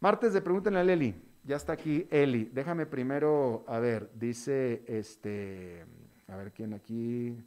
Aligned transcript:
Martes 0.00 0.32
de 0.32 0.40
Pregúntenle 0.40 0.78
a 0.78 0.82
Eli. 0.82 1.14
Ya 1.42 1.56
está 1.56 1.72
aquí 1.72 2.06
Eli. 2.10 2.44
Déjame 2.44 2.86
primero, 2.86 3.64
a 3.66 3.80
ver, 3.80 4.10
dice 4.14 4.84
este, 4.86 5.84
a 6.28 6.36
ver 6.36 6.52
quién 6.52 6.72
aquí, 6.72 7.44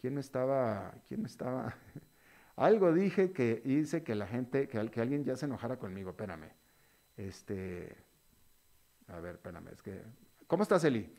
quién 0.00 0.16
estaba, 0.16 0.94
quién 1.08 1.26
estaba. 1.26 1.76
Algo 2.56 2.94
dije 2.94 3.32
que 3.32 3.60
hice 3.66 4.02
que 4.02 4.14
la 4.14 4.26
gente, 4.26 4.66
que, 4.66 4.90
que 4.90 5.00
alguien 5.00 5.24
ya 5.24 5.36
se 5.36 5.44
enojara 5.44 5.78
conmigo. 5.78 6.10
Espérame. 6.10 6.50
Este, 7.18 7.94
a 9.08 9.20
ver, 9.20 9.34
espérame, 9.34 9.68
es 9.68 9.82
que, 9.82 10.00
¿cómo 10.46 10.62
estás, 10.62 10.82
Eli? 10.84 11.14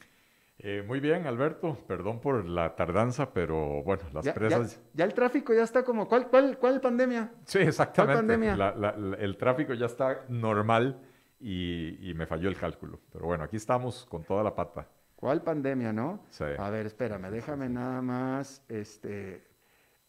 Eh, 0.64 0.84
muy 0.86 1.00
bien, 1.00 1.26
Alberto. 1.26 1.76
Perdón 1.88 2.20
por 2.20 2.46
la 2.46 2.76
tardanza, 2.76 3.34
pero 3.34 3.82
bueno, 3.82 4.04
las 4.14 4.30
presas. 4.30 4.80
Ya, 4.94 5.06
el 5.06 5.14
tráfico 5.16 5.54
ya 5.56 5.64
está 5.64 5.84
como. 5.84 6.08
¿Cuál, 6.08 6.28
cuál, 6.28 6.60
cuál 6.60 6.80
pandemia? 6.80 7.32
Sí, 7.46 7.60
exactamente. 7.60 8.18
pandemia? 8.18 8.76
el 9.18 9.38
tráfico 9.38 9.74
ya 9.74 9.88
está 9.88 10.26
normal 10.30 11.00
y, 11.40 12.14
me 12.16 12.28
falló 12.28 12.48
el 12.48 12.56
cálculo. 12.56 13.00
Pero 13.12 13.26
bueno, 13.26 13.44
aquí 13.44 13.58
estamos 13.58 14.06
con 14.06 14.24
toda 14.24 14.44
la 14.44 14.54
pata. 14.54 14.88
¿Cuál 15.16 15.42
pandemia, 15.42 15.92
no? 15.92 16.26
Sí. 16.30 16.46
A 16.58 16.70
ver, 16.70 16.86
espérame, 16.86 17.32
déjame 17.32 17.68
nada 17.68 18.02
más. 18.04 18.64
Este. 18.70 19.50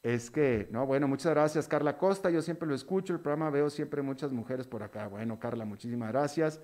Es 0.02 0.30
que, 0.30 0.68
no, 0.70 0.84
bueno, 0.84 1.06
muchas 1.08 1.32
gracias, 1.32 1.66
Carla 1.66 1.96
Costa. 1.96 2.28
Yo 2.28 2.42
siempre 2.42 2.68
lo 2.68 2.74
escucho, 2.74 3.14
el 3.14 3.20
programa 3.20 3.50
veo 3.50 3.70
siempre 3.70 4.02
muchas 4.02 4.32
mujeres 4.32 4.66
por 4.66 4.82
acá. 4.82 5.06
Bueno, 5.06 5.38
Carla, 5.38 5.64
muchísimas 5.64 6.10
gracias. 6.10 6.60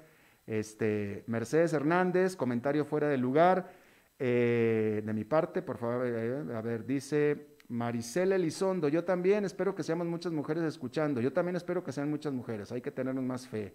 Este, 0.46 1.24
Mercedes 1.26 1.72
Hernández, 1.72 2.34
comentario 2.34 2.84
fuera 2.84 3.08
de 3.08 3.16
lugar. 3.16 3.70
Eh, 4.18 5.02
de 5.04 5.12
mi 5.12 5.24
parte, 5.24 5.62
por 5.62 5.78
favor, 5.78 6.06
eh, 6.06 6.54
a 6.54 6.60
ver, 6.60 6.84
dice 6.84 7.56
Maricela 7.68 8.34
Elizondo, 8.34 8.88
yo 8.88 9.04
también 9.04 9.44
espero 9.44 9.74
que 9.74 9.84
seamos 9.84 10.06
muchas 10.08 10.32
mujeres 10.32 10.64
escuchando, 10.64 11.20
yo 11.20 11.32
también 11.32 11.54
espero 11.54 11.84
que 11.84 11.92
sean 11.92 12.10
muchas 12.10 12.32
mujeres, 12.32 12.72
hay 12.72 12.80
que 12.80 12.90
tenernos 12.90 13.22
más 13.22 13.46
fe. 13.46 13.74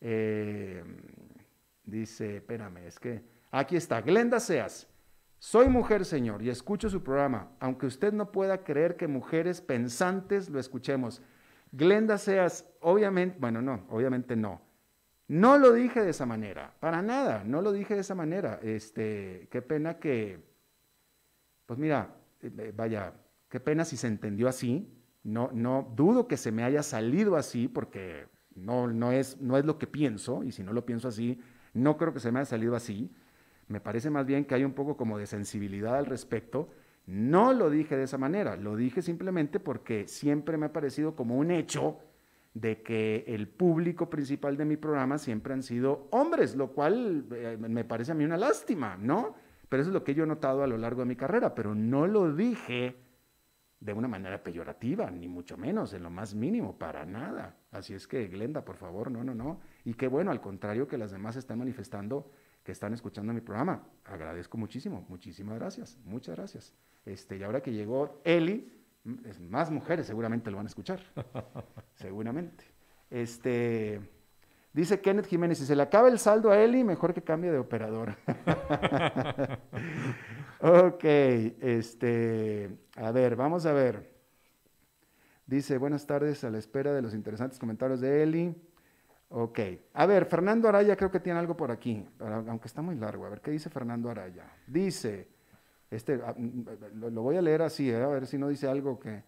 Eh, 0.00 0.82
dice, 1.84 2.36
espérame, 2.38 2.78
es 2.86 2.98
que 2.98 3.22
aquí 3.50 3.76
está, 3.76 4.00
Glenda 4.00 4.40
Seas. 4.40 4.88
Soy 5.38 5.68
mujer, 5.68 6.04
señor, 6.04 6.42
y 6.42 6.50
escucho 6.50 6.90
su 6.90 7.04
programa, 7.04 7.52
aunque 7.60 7.86
usted 7.86 8.12
no 8.12 8.32
pueda 8.32 8.64
creer 8.64 8.96
que 8.96 9.06
mujeres 9.06 9.60
pensantes 9.60 10.48
lo 10.50 10.58
escuchemos. 10.58 11.22
Glenda 11.70 12.18
Seas, 12.18 12.66
obviamente, 12.80 13.36
bueno, 13.38 13.62
no, 13.62 13.86
obviamente 13.90 14.34
no. 14.34 14.60
No 15.28 15.58
lo 15.58 15.72
dije 15.74 16.02
de 16.02 16.10
esa 16.10 16.24
manera, 16.24 16.74
para 16.80 17.02
nada, 17.02 17.44
no 17.44 17.60
lo 17.60 17.72
dije 17.72 17.94
de 17.94 18.00
esa 18.00 18.14
manera. 18.14 18.58
Este, 18.62 19.46
qué 19.50 19.60
pena 19.60 19.98
que, 19.98 20.42
pues 21.66 21.78
mira, 21.78 22.16
eh, 22.40 22.50
eh, 22.58 22.72
vaya, 22.74 23.12
qué 23.50 23.60
pena 23.60 23.84
si 23.84 23.98
se 23.98 24.06
entendió 24.06 24.48
así. 24.48 24.90
No, 25.22 25.50
no 25.52 25.92
dudo 25.94 26.26
que 26.26 26.38
se 26.38 26.50
me 26.50 26.64
haya 26.64 26.82
salido 26.82 27.36
así 27.36 27.68
porque 27.68 28.26
no, 28.54 28.86
no, 28.86 29.12
es, 29.12 29.38
no 29.40 29.58
es 29.58 29.66
lo 29.66 29.78
que 29.78 29.86
pienso 29.86 30.42
y 30.44 30.52
si 30.52 30.62
no 30.62 30.72
lo 30.72 30.86
pienso 30.86 31.08
así, 31.08 31.38
no 31.74 31.98
creo 31.98 32.14
que 32.14 32.20
se 32.20 32.32
me 32.32 32.38
haya 32.38 32.46
salido 32.46 32.74
así. 32.74 33.12
Me 33.66 33.80
parece 33.80 34.08
más 34.08 34.24
bien 34.24 34.46
que 34.46 34.54
hay 34.54 34.64
un 34.64 34.72
poco 34.72 34.96
como 34.96 35.18
de 35.18 35.26
sensibilidad 35.26 35.96
al 35.96 36.06
respecto. 36.06 36.70
No 37.04 37.52
lo 37.52 37.68
dije 37.68 37.98
de 37.98 38.04
esa 38.04 38.16
manera, 38.16 38.56
lo 38.56 38.76
dije 38.76 39.02
simplemente 39.02 39.60
porque 39.60 40.08
siempre 40.08 40.56
me 40.56 40.66
ha 40.66 40.72
parecido 40.72 41.14
como 41.14 41.36
un 41.36 41.50
hecho 41.50 41.98
de 42.60 42.82
que 42.82 43.24
el 43.28 43.46
público 43.48 44.10
principal 44.10 44.56
de 44.56 44.64
mi 44.64 44.76
programa 44.76 45.18
siempre 45.18 45.54
han 45.54 45.62
sido 45.62 46.08
hombres, 46.10 46.56
lo 46.56 46.72
cual 46.72 47.26
eh, 47.30 47.56
me 47.56 47.84
parece 47.84 48.12
a 48.12 48.14
mí 48.14 48.24
una 48.24 48.36
lástima, 48.36 48.96
¿no? 48.96 49.36
Pero 49.68 49.82
eso 49.82 49.90
es 49.90 49.94
lo 49.94 50.02
que 50.02 50.14
yo 50.14 50.24
he 50.24 50.26
notado 50.26 50.64
a 50.64 50.66
lo 50.66 50.76
largo 50.76 51.02
de 51.02 51.06
mi 51.06 51.16
carrera, 51.16 51.54
pero 51.54 51.74
no 51.74 52.06
lo 52.06 52.34
dije 52.34 52.96
de 53.78 53.92
una 53.92 54.08
manera 54.08 54.42
peyorativa, 54.42 55.08
ni 55.10 55.28
mucho 55.28 55.56
menos, 55.56 55.92
en 55.92 56.02
lo 56.02 56.10
más 56.10 56.34
mínimo, 56.34 56.76
para 56.78 57.04
nada. 57.04 57.56
Así 57.70 57.94
es 57.94 58.08
que, 58.08 58.26
Glenda, 58.26 58.64
por 58.64 58.76
favor, 58.76 59.10
no, 59.10 59.22
no, 59.22 59.34
no. 59.34 59.60
Y 59.84 59.94
qué 59.94 60.08
bueno, 60.08 60.32
al 60.32 60.40
contrario 60.40 60.88
que 60.88 60.98
las 60.98 61.12
demás 61.12 61.36
están 61.36 61.58
manifestando 61.58 62.32
que 62.64 62.72
están 62.72 62.92
escuchando 62.92 63.32
mi 63.32 63.40
programa. 63.40 63.82
Agradezco 64.04 64.58
muchísimo, 64.58 65.06
muchísimas 65.08 65.58
gracias, 65.58 65.96
muchas 66.04 66.36
gracias. 66.36 66.74
Este, 67.06 67.36
y 67.36 67.42
ahora 67.42 67.62
que 67.62 67.72
llegó 67.72 68.20
Eli, 68.24 68.70
más 69.48 69.70
mujeres 69.70 70.06
seguramente 70.06 70.50
lo 70.50 70.56
van 70.56 70.66
a 70.66 70.68
escuchar. 70.68 71.00
seguramente. 71.94 72.64
Este, 73.10 74.00
dice 74.72 75.00
Kenneth 75.00 75.26
Jiménez, 75.26 75.58
si 75.58 75.66
se 75.66 75.76
le 75.76 75.82
acaba 75.82 76.08
el 76.08 76.18
saldo 76.18 76.50
a 76.50 76.58
Eli, 76.58 76.84
mejor 76.84 77.14
que 77.14 77.22
cambie 77.22 77.50
de 77.50 77.58
operador. 77.58 78.16
ok, 80.60 81.04
este, 81.04 82.70
a 82.96 83.10
ver, 83.12 83.36
vamos 83.36 83.66
a 83.66 83.72
ver. 83.72 84.16
Dice, 85.46 85.78
buenas 85.78 86.06
tardes, 86.06 86.44
a 86.44 86.50
la 86.50 86.58
espera 86.58 86.92
de 86.92 87.00
los 87.00 87.14
interesantes 87.14 87.58
comentarios 87.58 88.00
de 88.00 88.22
Eli. 88.22 88.54
Ok, 89.30 89.60
a 89.94 90.06
ver, 90.06 90.26
Fernando 90.26 90.68
Araya 90.68 90.96
creo 90.96 91.10
que 91.10 91.20
tiene 91.20 91.38
algo 91.38 91.56
por 91.56 91.70
aquí, 91.70 92.06
aunque 92.18 92.66
está 92.66 92.82
muy 92.82 92.96
largo. 92.96 93.26
A 93.26 93.30
ver, 93.30 93.40
¿qué 93.40 93.50
dice 93.50 93.70
Fernando 93.70 94.10
Araya? 94.10 94.44
Dice, 94.66 95.28
este, 95.90 96.20
ah, 96.24 96.34
mm, 96.36 97.10
lo, 97.12 97.22
voy 97.22 97.36
a 97.36 97.42
leer 97.42 97.62
así, 97.62 97.90
¿eh? 97.90 98.02
a 98.02 98.08
ver 98.08 98.26
si 98.26 98.38
no 98.38 98.48
dice 98.48 98.68
algo 98.68 98.98
que... 98.98 99.22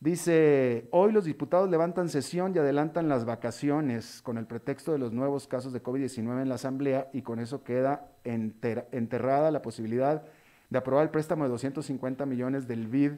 Dice, 0.00 0.88
hoy 0.90 1.12
los 1.12 1.24
diputados 1.26 1.70
levantan 1.70 2.08
sesión 2.08 2.52
y 2.56 2.58
adelantan 2.58 3.08
las 3.08 3.24
vacaciones 3.24 4.20
con 4.22 4.36
el 4.36 4.46
pretexto 4.46 4.90
de 4.90 4.98
los 4.98 5.12
nuevos 5.12 5.46
casos 5.46 5.72
de 5.72 5.80
COVID-19 5.80 6.42
en 6.42 6.48
la 6.48 6.56
Asamblea 6.56 7.08
y 7.12 7.22
con 7.22 7.38
eso 7.38 7.62
queda 7.62 8.10
enterrada 8.24 9.52
la 9.52 9.62
posibilidad 9.62 10.24
de 10.70 10.78
aprobar 10.78 11.04
el 11.04 11.10
préstamo 11.10 11.44
de 11.44 11.50
250 11.50 12.26
millones 12.26 12.66
del 12.66 12.88
BID 12.88 13.12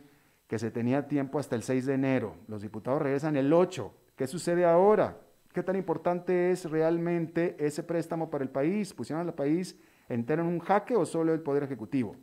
que 0.46 0.58
se 0.58 0.70
tenía 0.70 1.08
tiempo 1.08 1.38
hasta 1.38 1.56
el 1.56 1.62
6 1.62 1.86
de 1.86 1.94
enero. 1.94 2.36
Los 2.48 2.60
diputados 2.60 3.00
regresan 3.00 3.36
el 3.36 3.50
8. 3.50 3.90
¿Qué 4.14 4.26
sucede 4.26 4.66
ahora? 4.66 5.16
¿Qué 5.54 5.62
tan 5.62 5.76
importante 5.76 6.50
es 6.50 6.68
realmente 6.70 7.56
ese 7.58 7.82
préstamo 7.82 8.28
para 8.28 8.44
el 8.44 8.50
país? 8.50 8.92
¿Pusieron 8.92 9.26
al 9.26 9.34
país 9.34 9.78
entero 10.08 10.42
en 10.42 10.48
un 10.48 10.58
jaque 10.58 10.96
o 10.96 11.06
solo 11.06 11.32
el 11.32 11.40
Poder 11.40 11.62
Ejecutivo? 11.62 12.16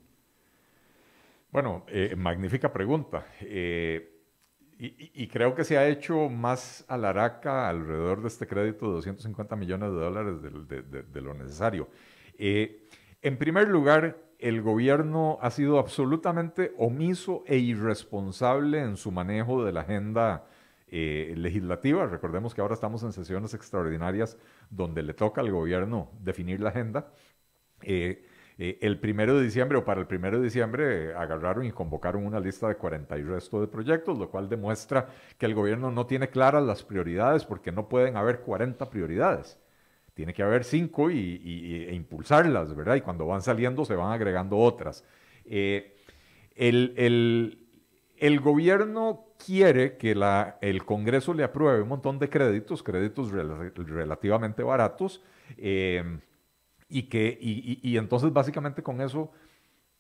Bueno, 1.51 1.84
eh, 1.89 2.16
magnífica 2.16 2.72
pregunta. 2.72 3.25
Eh, 3.41 4.07
y, 4.84 5.28
creo 5.28 5.53
que 5.53 5.63
se 5.63 5.78
ha 5.78 5.88
hecho 5.88 6.28
más 6.28 6.84
alaraca 6.88 7.69
alrededor 7.69 8.23
de 8.23 8.29
este 8.29 8.47
crédito 8.47 8.88
de 8.88 8.94
250 8.94 9.56
millones 9.56 9.91
de 9.91 9.95
dólares 9.95 10.41
de, 10.41 11.22
lo 11.22 11.35
necesario. 11.35 11.88
Eh, 12.35 12.88
en 13.22 13.38
primer 13.38 13.67
lugar, 13.67 14.17
el 14.39 14.63
gobierno 14.63 15.38
ha 15.39 15.51
sido 15.51 15.78
absolutamente 15.78 16.73
omiso 16.79 17.44
e 17.45 17.57
irresponsable 17.57 18.81
en 18.81 18.97
su 18.97 19.12
manejo 19.12 19.63
de 19.63 19.72
la 19.72 19.81
agenda 19.81 20.47
legislativa. 20.88 22.07
Recordemos 22.07 22.56
que 22.56 22.62
ahora 22.62 22.73
estamos 22.73 23.03
en 23.03 23.13
sesiones 23.13 23.53
extraordinarias 23.53 24.35
donde 24.72 25.03
le 25.03 25.13
toca 25.13 25.41
al 25.41 25.51
gobierno 25.51 26.09
definir 26.22 26.59
la 26.59 26.69
agenda. 26.69 27.13
El 28.61 28.99
primero 28.99 29.38
de 29.38 29.44
diciembre 29.44 29.79
o 29.79 29.83
para 29.83 29.99
el 29.99 30.05
primero 30.05 30.38
de 30.38 30.44
diciembre 30.44 31.09
eh, 31.09 31.13
agarraron 31.16 31.66
y 31.66 31.72
convocaron 31.72 32.25
una 32.25 32.39
lista 32.39 32.67
de 32.67 32.75
40 32.75 33.17
y 33.17 33.23
resto 33.23 33.59
de 33.59 33.67
proyectos, 33.67 34.19
lo 34.19 34.29
cual 34.29 34.49
demuestra 34.49 35.07
que 35.39 35.47
el 35.47 35.55
gobierno 35.55 35.89
no 35.89 36.05
tiene 36.05 36.29
claras 36.29 36.63
las 36.63 36.83
prioridades 36.83 37.44
porque 37.44 37.71
no 37.71 37.89
pueden 37.89 38.17
haber 38.17 38.41
40 38.41 38.88
prioridades. 38.89 39.57
Tiene 40.13 40.33
que 40.33 40.44
haber 40.44 40.63
cinco 40.63 41.09
y, 41.09 41.88
e 41.89 41.95
impulsarlas, 41.95 42.75
¿verdad? 42.75 42.95
Y 42.95 43.01
cuando 43.01 43.25
van 43.25 43.41
saliendo 43.41 43.83
se 43.83 43.95
van 43.95 44.11
agregando 44.11 44.57
otras. 44.57 45.03
Eh, 45.45 45.95
el, 46.55 46.94
el, 48.17 48.39
gobierno 48.41 49.25
quiere 49.44 49.97
que 49.97 50.13
la, 50.13 50.59
el 50.61 50.85
Congreso 50.85 51.33
le 51.33 51.44
apruebe 51.44 51.81
un 51.81 51.88
montón 51.88 52.19
de 52.19 52.29
créditos, 52.29 52.83
créditos 52.83 53.31
relativamente 53.31 54.61
baratos, 54.61 55.23
y 56.91 57.03
que, 57.03 57.38
y, 57.40 57.97
entonces 57.97 58.34
básicamente 58.34 58.84
con 58.84 59.00
eso, 59.00 59.31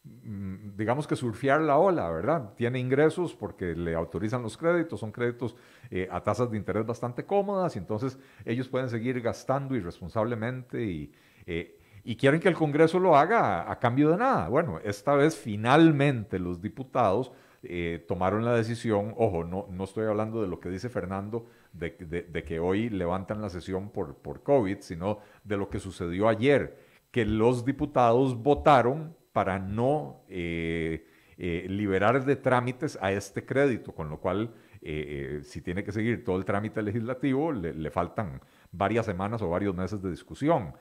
mm, 0.03 0.75
digamos 0.75 1.07
que 1.07 1.15
surfear 1.15 1.61
la 1.61 1.77
ola, 1.77 2.09
¿verdad? 2.09 2.53
Tiene 2.55 2.79
ingresos 2.79 3.33
porque 3.33 3.73
le 3.75 3.95
autorizan 3.95 4.43
los 4.43 4.57
créditos, 4.57 4.99
son 4.99 5.11
créditos 5.13 5.55
eh, 5.89 6.09
a 6.11 6.21
tasas 6.21 6.51
de 6.51 6.57
interés 6.57 6.85
bastante 6.85 7.25
cómodas 7.25 7.75
y 7.77 7.79
entonces 7.79 8.19
ellos 8.43 8.67
pueden 8.67 8.89
seguir 8.89 9.21
gastando 9.21 9.73
irresponsablemente 9.75 10.83
y, 10.83 11.13
eh, 11.45 11.79
y 12.03 12.17
quieren 12.17 12.41
que 12.41 12.49
el 12.49 12.55
Congreso 12.55 12.99
lo 12.99 13.15
haga 13.15 13.71
a, 13.71 13.79
cambio 13.79 14.09
de 14.09 14.17
nada. 14.17 14.49
Bueno, 14.49 14.79
esta 14.83 15.15
vez 15.15 15.37
finalmente 15.37 16.39
los 16.39 16.61
diputados 16.61 17.31
eh, 17.63 18.03
tomaron 18.07 18.43
la 18.43 18.53
decisión, 18.53 19.13
ojo, 19.17 19.43
no, 19.43 19.67
no 19.69 19.83
estoy 19.83 20.07
hablando 20.07 20.41
de 20.41 20.47
lo 20.47 20.59
que 20.59 20.69
dice 20.69 20.89
Fernando, 20.89 21.45
de, 21.73 22.43
que 22.45 22.59
hoy 22.59 22.89
levantan 22.89 23.41
la 23.41 23.49
sesión 23.49 23.89
por, 23.91 24.15
por 24.15 24.43
COVID, 24.43 24.79
sino 24.79 25.19
de 25.43 25.57
lo 25.57 25.69
que 25.69 25.79
sucedió 25.79 26.27
ayer, 26.27 26.90
que 27.11 27.25
los 27.25 27.65
diputados 27.65 28.41
votaron 28.41 29.15
para 29.33 29.59
no 29.59 30.23
eh, 30.29 31.05
eh, 31.37 31.65
liberar 31.69 32.25
de 32.25 32.35
trámites 32.35 32.97
a 33.01 33.11
este 33.11 33.45
crédito, 33.45 33.93
con 33.93 34.09
lo 34.09 34.19
cual, 34.19 34.53
eh, 34.81 35.41
si 35.43 35.61
tiene 35.61 35.83
que 35.83 35.91
seguir 35.91 36.23
todo 36.23 36.37
el 36.37 36.45
trámite 36.45 36.81
legislativo, 36.81 37.51
le, 37.51 37.73
le, 37.73 37.91
faltan 37.91 38.41
varias 38.71 39.05
semanas 39.05 39.41
o 39.41 39.49
varios 39.49 39.75
meses 39.75 40.01
de 40.01 40.09
discusión. 40.09 40.73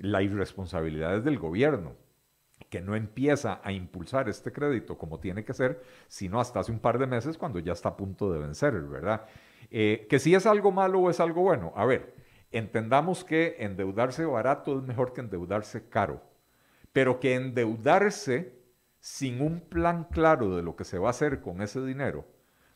la 0.00 0.22
irresponsabilidad 0.22 1.16
es 1.16 1.24
del 1.24 1.38
gobierno 1.38 1.96
que 2.70 2.80
no 2.80 2.94
empieza 2.94 3.60
a 3.64 3.72
impulsar 3.72 4.28
este 4.28 4.52
crédito 4.52 4.98
como 4.98 5.18
tiene 5.20 5.44
que 5.44 5.54
ser, 5.54 5.82
sino 6.06 6.38
hasta 6.38 6.60
hace 6.60 6.70
un 6.70 6.80
par 6.80 6.98
de 6.98 7.06
meses 7.06 7.38
cuando 7.38 7.58
ya 7.58 7.72
está 7.72 7.90
a 7.90 7.96
punto 7.96 8.30
de 8.32 8.38
vencer, 8.38 8.74
¿verdad? 8.82 9.26
Que 9.70 10.18
si 10.18 10.34
es 10.34 10.46
algo 10.46 10.70
malo 10.70 11.00
o 11.00 11.10
es 11.10 11.18
algo 11.18 11.42
bueno. 11.42 11.72
A 11.76 11.86
ver, 11.86 12.14
entendamos 12.50 13.24
que 13.24 13.56
endeudarse 13.58 14.24
barato 14.24 14.78
es 14.78 14.84
mejor 14.84 15.12
que 15.12 15.20
endeudarse 15.20 15.88
caro, 15.88 16.22
pero 16.92 17.20
que 17.20 17.34
endeudarse 17.34 18.58
sin 19.00 19.40
un 19.40 19.60
plan 19.60 20.04
claro 20.10 20.56
de 20.56 20.62
lo 20.62 20.76
que 20.76 20.84
se 20.84 20.98
va 20.98 21.08
a 21.08 21.10
hacer 21.10 21.40
con 21.40 21.62
ese 21.62 21.84
dinero 21.84 22.26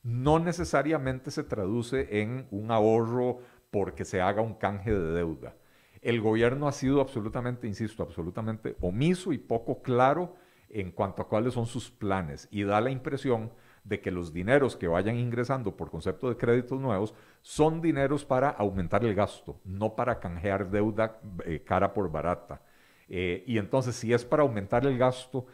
no 0.02 0.38
necesariamente 0.38 1.30
se 1.30 1.44
traduce 1.44 2.20
en 2.20 2.46
un 2.50 2.70
ahorro 2.70 3.38
porque 3.70 4.04
se 4.04 4.20
haga 4.20 4.42
un 4.42 4.54
canje 4.54 4.92
de 4.92 5.12
deuda. 5.12 5.54
El 6.00 6.20
gobierno 6.20 6.66
ha 6.66 6.72
sido 6.72 7.00
absolutamente, 7.00 7.68
insisto, 7.68 8.02
absolutamente 8.02 8.76
omiso 8.80 9.32
y 9.32 9.38
poco 9.38 9.82
claro 9.82 10.34
en 10.68 10.90
cuanto 10.90 11.22
a 11.22 11.28
cuáles 11.28 11.54
son 11.54 11.66
sus 11.66 11.90
planes 11.90 12.48
y 12.50 12.64
da 12.64 12.80
la 12.80 12.90
impresión 12.90 13.52
de 13.84 14.00
que 14.00 14.10
los 14.10 14.32
dineros 14.32 14.76
que 14.76 14.88
vayan 14.88 15.16
ingresando 15.16 15.76
por 15.76 15.90
concepto 15.90 16.28
de 16.28 16.36
créditos 16.36 16.80
nuevos 16.80 17.14
son 17.40 17.80
dineros 17.80 18.24
para 18.24 18.50
aumentar 18.50 19.04
el 19.04 19.14
gasto, 19.14 19.60
no 19.64 19.96
para 19.96 20.20
canjear 20.20 20.70
deuda 20.70 21.20
eh, 21.44 21.62
cara 21.64 21.92
por 21.92 22.10
barata. 22.10 22.62
Eh, 23.08 23.44
y 23.46 23.58
entonces, 23.58 23.96
si 23.96 24.12
es 24.12 24.24
para 24.24 24.42
aumentar 24.42 24.86
el 24.86 24.96
gasto, 24.96 25.46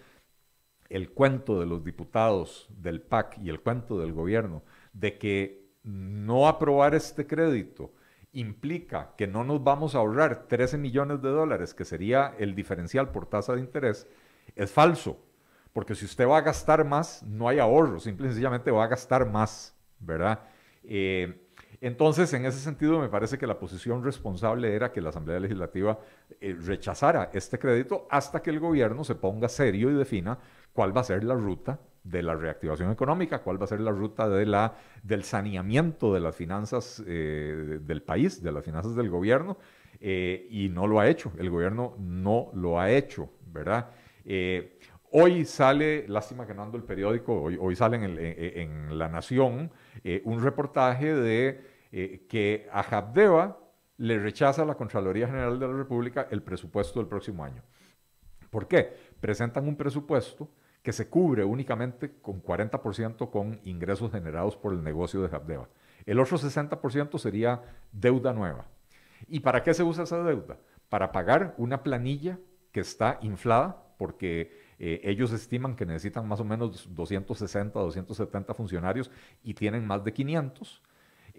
el 0.89 1.11
cuento 1.11 1.61
de 1.61 1.67
los 1.67 1.85
diputados 1.85 2.67
del 2.71 3.01
PAC 3.01 3.39
y 3.43 3.51
el 3.51 3.61
cuento 3.61 3.99
del 3.99 4.13
gobierno 4.13 4.63
de 4.93 5.19
que 5.19 5.69
no 5.83 6.49
aprobar 6.49 6.95
este 6.95 7.27
crédito 7.27 7.93
implica 8.33 9.15
que 9.17 9.27
no 9.27 9.45
nos 9.45 9.63
vamos 9.63 9.95
a 9.95 9.99
ahorrar 9.99 10.47
13 10.49 10.79
millones 10.79 11.23
de 11.23 11.31
dólares, 11.31 11.75
que 11.75 11.85
sería 11.85 12.35
el 12.39 12.55
diferencial 12.55 13.11
por 13.11 13.27
tasa 13.27 13.55
de 13.55 13.61
interés, 13.61 14.07
es 14.55 14.71
falso. 14.71 15.19
Porque 15.79 15.95
si 15.95 16.07
usted 16.07 16.27
va 16.27 16.39
a 16.39 16.41
gastar 16.41 16.85
más, 16.85 17.23
no 17.23 17.49
hay 17.49 17.61
ahorro, 17.61 18.01
simple 18.01 18.27
y 18.27 18.31
sencillamente 18.31 18.73
va 18.73 18.83
a 18.83 18.89
gastar 18.89 19.31
más, 19.31 19.77
¿verdad? 20.01 20.41
Eh, 20.83 21.47
entonces, 21.81 22.35
en 22.35 22.47
ese 22.47 22.59
sentido, 22.59 22.99
me 22.99 23.09
parece 23.09 23.39
que 23.39 23.47
la 23.47 23.61
posición 23.61 24.03
responsable 24.03 24.75
era 24.75 24.91
que 24.91 25.01
la 25.01 25.11
Asamblea 25.11 25.39
Legislativa 25.39 26.01
eh, 26.41 26.57
rechazara 26.61 27.31
este 27.33 27.61
crédito 27.61 28.09
hasta 28.11 28.43
que 28.43 28.51
el 28.51 28.59
gobierno 28.59 29.05
se 29.05 29.15
ponga 29.15 29.49
serio 29.49 29.89
y 29.89 29.95
defina 29.95 30.37
cuál 30.73 30.97
va 30.97 31.03
a 31.03 31.05
ser 31.05 31.23
la 31.23 31.35
ruta 31.35 31.79
de 32.03 32.25
la 32.25 32.35
reactivación 32.35 32.91
económica, 32.91 33.45
cuál 33.45 33.61
va 33.61 33.67
a 33.67 33.69
ser 33.69 33.81
la 33.81 33.93
ruta 33.93 34.29
de 34.29 34.47
la, 34.47 34.75
del 35.05 35.23
saneamiento 35.23 36.13
de 36.13 36.19
las 36.19 36.35
finanzas 36.35 37.01
eh, 37.07 37.79
del 37.83 38.03
país, 38.03 38.43
de 38.43 38.51
las 38.51 38.65
finanzas 38.65 38.97
del 38.97 39.11
gobierno, 39.11 39.59
y 40.01 40.71
no 40.73 40.89
lo 40.89 40.99
ha 40.99 41.09
hecho, 41.09 41.33
el 41.39 41.51
gobierno 41.51 41.95
no 42.01 42.51
lo 42.55 42.81
ha 42.81 42.91
hecho, 42.91 43.31
¿verdad? 43.47 43.91
Eh, 45.13 45.21
hoy 45.21 45.45
sale, 45.45 46.07
lástima 46.09 46.47
que 46.47 46.55
no 46.55 46.63
ando 46.63 46.77
el 46.77 46.85
periódico, 46.85 47.43
hoy, 47.43 47.57
hoy 47.61 47.77
sale 47.77 47.97
en, 47.97 48.99
La 48.99 49.09
Nación 49.09 49.71
un 50.25 50.43
reportaje 50.43 51.15
de 51.15 51.79
que 52.29 52.69
a 52.73 52.83
Jabdeva 52.83 53.59
le 53.99 54.19
rechaza 54.19 54.63
a 54.63 54.65
la 54.65 54.77
Contraloría 54.77 55.27
General 55.27 55.59
de 55.59 55.67
la 55.67 55.75
República 55.75 56.29
el 56.31 56.43
presupuesto 56.43 57.01
del 57.01 57.09
próximo 57.09 57.45
año. 57.45 57.63
¿Por 58.51 58.69
qué? 58.69 58.97
Presentan 59.21 59.67
un 59.69 59.77
presupuesto 59.77 60.49
que 60.83 60.93
se 60.93 61.09
cubre 61.09 61.45
únicamente 61.45 62.21
con 62.23 62.43
40% 62.43 63.31
con 63.31 63.61
ingresos 63.65 64.11
generados 64.11 64.57
por 64.57 64.73
el 64.73 64.83
negocio 64.83 65.21
de 65.21 65.35
Habdeba. 65.35 65.69
El 66.07 66.21
otro 66.21 66.39
60% 66.39 67.19
sería 67.19 67.61
deuda 67.93 68.33
nueva. 68.33 68.67
¿Y 69.27 69.41
para 69.41 69.63
qué 69.63 69.75
se 69.75 69.83
usa 69.83 70.05
esa 70.05 70.23
deuda? 70.23 70.59
Para 70.89 71.13
pagar 71.13 71.55
una 71.59 71.83
planilla 71.83 72.39
que 72.73 72.81
está 72.81 73.19
inflada 73.21 73.85
porque 73.99 74.68
eh, 74.79 75.01
ellos 75.05 75.33
estiman 75.33 75.75
que 75.77 75.87
necesitan 75.87 76.27
más 76.27 76.41
o 76.41 76.45
menos 76.45 76.89
260, 76.95 77.79
270 77.79 78.55
funcionarios 78.55 79.11
y 79.43 79.55
tienen 79.55 79.87
más 79.87 80.05
de 80.05 80.13
500. 80.13 80.83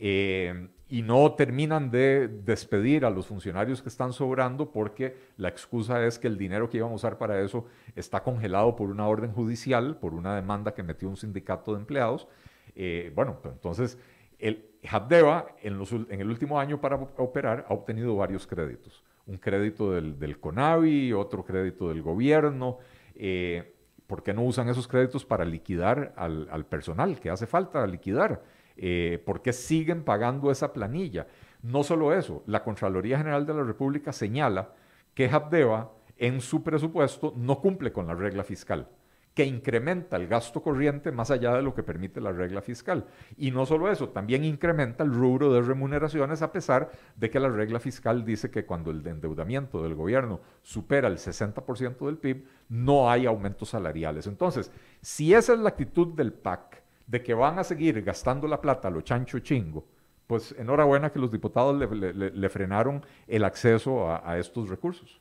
Eh, 0.02 0.70
y 0.88 1.02
no 1.02 1.34
terminan 1.34 1.92
de 1.92 2.30
despedir 2.30 3.04
a 3.04 3.10
los 3.10 3.28
funcionarios 3.28 3.82
que 3.82 3.90
están 3.90 4.14
sobrando 4.14 4.72
porque 4.72 5.18
la 5.36 5.50
excusa 5.50 6.06
es 6.06 6.18
que 6.18 6.28
el 6.28 6.38
dinero 6.38 6.70
que 6.70 6.78
iban 6.78 6.92
a 6.92 6.96
usar 6.96 7.18
para 7.18 7.42
eso 7.42 7.66
está 7.96 8.24
congelado 8.24 8.78
por 8.78 8.90
una 8.90 9.08
orden 9.08 9.34
judicial, 9.34 9.98
por 9.98 10.14
una 10.14 10.36
demanda 10.36 10.74
que 10.74 10.84
metió 10.84 11.10
un 11.10 11.18
sindicato 11.18 11.74
de 11.74 11.82
empleados. 11.82 12.30
Eh, 12.76 13.12
bueno, 13.14 13.40
pues 13.42 13.54
entonces 13.54 14.00
el 14.40 14.66
Habdeba 14.90 15.48
en, 15.62 15.78
en, 16.10 16.22
el 16.22 16.30
último 16.30 16.58
año 16.60 16.80
para 16.80 16.96
operar 16.96 17.66
ha 17.68 17.74
obtenido 17.74 18.16
varios 18.16 18.48
créditos. 18.48 19.04
Un 19.28 19.38
crédito 19.38 19.92
del, 19.92 20.18
del 20.18 20.40
CONAVI, 20.40 21.12
otro 21.12 21.44
crédito 21.44 21.90
del 21.90 22.02
gobierno. 22.02 22.78
Eh, 23.20 23.76
¿Por 24.08 24.24
qué 24.24 24.34
no 24.34 24.42
usan 24.42 24.68
esos 24.70 24.88
créditos 24.88 25.24
para 25.24 25.46
liquidar 25.46 26.14
al, 26.16 26.48
al 26.50 26.66
personal 26.66 27.20
que 27.20 27.30
hace 27.30 27.46
falta 27.46 27.86
liquidar? 27.86 28.42
eh, 28.82 29.22
por 29.26 29.42
qué 29.42 29.52
siguen 29.52 30.04
pagando 30.04 30.52
esa 30.52 30.72
planilla. 30.72 31.28
No 31.62 31.84
solo 31.84 32.14
eso, 32.14 32.44
la 32.46 32.64
Contraloría 32.64 33.18
General 33.18 33.46
de 33.46 33.54
la 33.54 33.64
República 33.64 34.14
señala 34.14 34.74
que 35.14 35.30
Habdeba 35.30 35.92
en 36.18 36.40
su 36.40 36.64
presupuesto 36.64 37.34
no 37.36 37.60
cumple 37.60 37.92
con 37.92 38.08
la 38.08 38.16
regla 38.16 38.44
fiscal, 38.46 38.88
que 39.34 39.46
incrementa 39.46 40.18
el 40.18 40.28
gasto 40.28 40.62
corriente 40.62 41.12
más 41.12 41.32
allá 41.32 41.54
de 41.54 41.62
lo 41.62 41.74
que 41.74 41.84
permite 41.84 42.20
la 42.20 42.32
regla 42.32 42.62
fiscal. 42.62 43.06
Y 43.38 43.52
no 43.52 43.66
solo 43.66 43.90
eso, 43.90 44.10
también 44.10 44.44
incrementa 44.44 45.04
el 45.04 45.14
rubro 45.14 45.54
de 45.54 45.62
remuneraciones 45.62 46.42
a 46.42 46.52
pesar 46.52 46.92
de 47.16 47.30
que 47.30 47.40
la 47.40 47.50
regla 47.50 47.80
fiscal 47.80 48.26
dice 48.26 48.52
que 48.52 48.66
cuando 48.66 48.92
el 48.92 49.06
endeudamiento 49.06 49.82
del 49.82 49.96
gobierno 49.96 50.42
supera 50.62 51.08
el 51.08 51.18
60% 51.18 52.06
del 52.06 52.18
PIB, 52.18 52.46
no 52.70 53.10
hay 53.10 53.26
aumentos 53.26 53.70
salariales. 53.70 54.28
Entonces, 54.28 54.72
si 55.02 55.34
esa 55.34 55.54
es 55.54 55.60
la 55.60 55.70
actitud 55.70 56.08
del 56.16 56.34
PAC, 56.34 56.84
de 57.08 57.24
que 57.24 57.34
van 57.34 57.58
a 57.58 57.64
seguir 57.64 58.02
gastando 58.04 58.48
la 58.48 58.62
plata 58.62 58.88
a 58.88 58.92
lo 58.92 59.02
chancho 59.02 59.40
chingo, 59.40 59.86
pues 60.28 60.54
enhorabuena 60.60 61.12
que 61.12 61.18
los 61.18 61.32
diputados 61.32 61.76
le, 61.76 62.50
frenaron 62.50 63.04
el 63.26 63.44
acceso 63.44 64.12
a, 64.12 64.38
estos 64.38 64.70
recursos. 64.70 65.20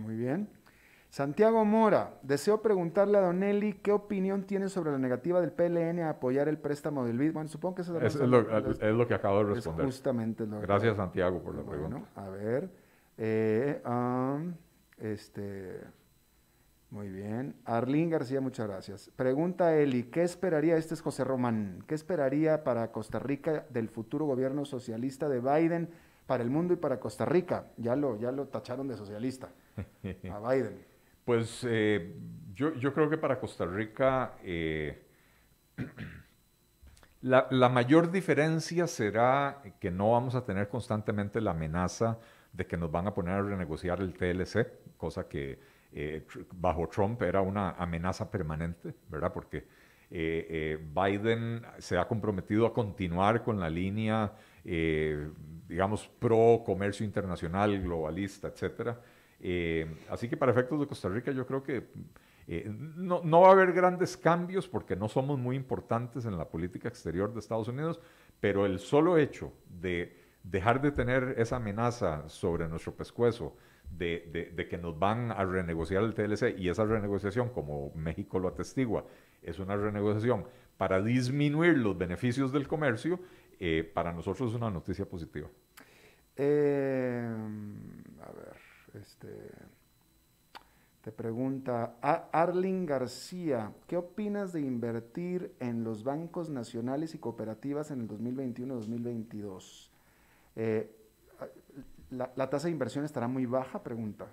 Muy 0.00 0.14
bien. 0.14 0.48
Santiago 1.14 1.64
Mora, 1.64 2.18
deseo 2.22 2.60
preguntarle 2.60 3.18
a 3.18 3.20
Don 3.20 3.44
Eli 3.44 3.74
qué 3.74 3.92
opinión 3.92 4.42
tiene 4.42 4.68
sobre 4.68 4.90
la 4.90 4.98
negativa 4.98 5.40
del 5.40 5.52
PLN 5.52 6.00
a 6.00 6.10
apoyar 6.10 6.48
el 6.48 6.58
préstamo 6.58 7.04
del 7.04 7.18
BID. 7.18 7.32
Bueno, 7.32 7.48
supongo 7.48 7.76
que 7.76 7.82
eso 7.82 7.96
es, 8.00 8.16
es, 8.16 8.20
lo, 8.22 8.40
es, 8.40 8.92
lo, 8.92 9.06
que 9.06 9.14
acabo 9.14 9.44
de 9.44 9.54
responder. 9.54 9.86
justamente 9.86 10.44
lo 10.44 10.60
Gracias, 10.60 10.96
Santiago, 10.96 11.40
por 11.40 11.54
la 11.54 11.62
pregunta. 11.62 12.02
A 12.16 12.28
ver, 12.30 12.68
eh, 13.16 13.80
um, 13.86 14.54
este... 14.98 15.82
Muy 16.90 17.08
bien. 17.10 17.54
Arlín 17.64 18.10
García, 18.10 18.40
muchas 18.40 18.66
gracias. 18.66 19.08
Pregunta 19.14 19.76
Eli, 19.76 20.10
¿qué 20.10 20.24
esperaría, 20.24 20.76
este 20.76 20.94
es 20.94 21.00
José 21.00 21.22
Román, 21.22 21.84
qué 21.86 21.94
esperaría 21.94 22.64
para 22.64 22.90
Costa 22.90 23.20
Rica 23.20 23.66
del 23.70 23.88
futuro 23.88 24.26
gobierno 24.26 24.64
socialista 24.64 25.28
de 25.28 25.38
Biden 25.38 25.90
para 26.26 26.42
el 26.42 26.50
mundo 26.50 26.74
y 26.74 26.76
para 26.76 26.98
Costa 26.98 27.24
Rica? 27.24 27.66
Ya 27.76 27.94
lo, 27.94 28.18
ya 28.18 28.32
lo 28.32 28.48
tacharon 28.48 28.88
de 28.88 28.96
socialista 28.96 29.50
a 30.32 30.50
Biden. 30.50 30.93
Pues 31.24 31.64
eh, 31.66 32.14
yo, 32.54 32.92
creo 32.92 33.08
que 33.08 33.16
para 33.16 33.40
Costa 33.40 33.64
Rica 33.64 34.34
eh, 34.44 35.06
la, 37.22 37.68
mayor 37.70 38.10
diferencia 38.10 38.86
será 38.86 39.62
que 39.80 39.90
no 39.90 40.12
vamos 40.12 40.34
a 40.34 40.44
tener 40.44 40.68
constantemente 40.68 41.40
la 41.40 41.52
amenaza 41.52 42.18
de 42.52 42.66
que 42.66 42.76
nos 42.76 42.90
van 42.90 43.06
a 43.06 43.14
poner 43.14 43.34
a 43.34 43.42
renegociar 43.42 44.00
el 44.00 44.12
TLC, 44.12 44.96
cosa 44.98 45.26
que 45.26 45.58
eh, 45.92 46.26
bajo 46.52 46.88
Trump 46.88 47.22
era 47.22 47.40
una 47.40 47.70
amenaza 47.70 48.30
permanente, 48.30 48.94
¿verdad? 49.08 49.32
Porque 49.32 49.66
Biden 50.10 51.62
se 51.78 51.98
ha 51.98 52.06
comprometido 52.06 52.66
a 52.66 52.72
continuar 52.72 53.42
con 53.42 53.58
la 53.58 53.68
línea, 53.68 54.32
digamos, 54.62 56.08
pro 56.20 56.62
comercio 56.64 57.04
internacional, 57.04 57.82
globalista, 57.82 58.54
etc. 59.44 59.88
así 60.10 60.28
que 60.28 60.36
para 60.36 60.52
efectos 60.52 60.80
de 60.80 60.86
Costa 60.86 61.08
Rica 61.08 61.30
yo 61.32 61.46
creo 61.46 61.62
que 61.62 61.88
no, 62.96 63.22
no, 63.24 63.40
va 63.40 63.48
a 63.48 63.52
haber 63.52 63.72
grandes 63.72 64.16
cambios 64.16 64.68
porque 64.68 64.96
no 64.96 65.08
somos 65.08 65.38
muy 65.38 65.56
importantes 65.56 66.26
en 66.26 66.36
la 66.36 66.48
política 66.48 66.88
exterior 66.88 67.32
de 67.32 67.40
Estados 67.40 67.68
Unidos, 67.68 68.00
pero 68.40 68.66
el 68.66 68.78
solo 68.78 69.16
hecho 69.16 69.52
de 69.68 70.24
dejar 70.42 70.82
de 70.82 70.92
tener 70.92 71.34
esa 71.38 71.56
amenaza 71.56 72.28
sobre 72.28 72.68
nuestro 72.68 72.94
pescuezo, 72.94 73.56
de, 73.90 74.66
que 74.68 74.78
nos 74.78 74.98
van 74.98 75.30
a 75.30 75.44
renegociar 75.44 76.02
el 76.02 76.14
TLC 76.14 76.58
y 76.58 76.68
esa 76.68 76.84
renegociación, 76.84 77.50
como 77.50 77.92
México 77.94 78.38
lo 78.38 78.48
atestigua, 78.48 79.06
es 79.42 79.58
una 79.58 79.76
renegociación 79.76 80.44
para 80.76 81.00
disminuir 81.02 81.78
los 81.78 81.96
beneficios 81.96 82.52
del 82.52 82.66
comercio, 82.66 83.20
eh, 83.60 83.88
para 83.94 84.12
nosotros 84.12 84.50
es 84.50 84.56
una 84.56 84.70
noticia 84.70 85.06
positiva. 85.06 85.48
Eh, 86.36 87.32
este, 88.94 89.28
te 91.04 91.12
pregunta 91.12 91.96
Arling 92.00 92.86
García, 92.86 93.72
¿qué 93.86 93.98
opinas 93.98 94.54
de 94.54 94.62
invertir 94.62 95.54
en 95.60 95.84
los 95.84 96.02
bancos 96.02 96.48
nacionales 96.48 97.14
y 97.14 97.18
cooperativas 97.18 97.90
en 97.90 98.00
el 98.00 98.08
2021-2022? 98.08 99.90
Eh, 100.56 100.90
¿La, 102.10 102.48
tasa 102.48 102.68
de 102.68 102.72
inversión 102.72 103.04
estará 103.04 103.28
muy 103.28 103.44
baja? 103.44 103.82
Pregunta. 103.82 104.28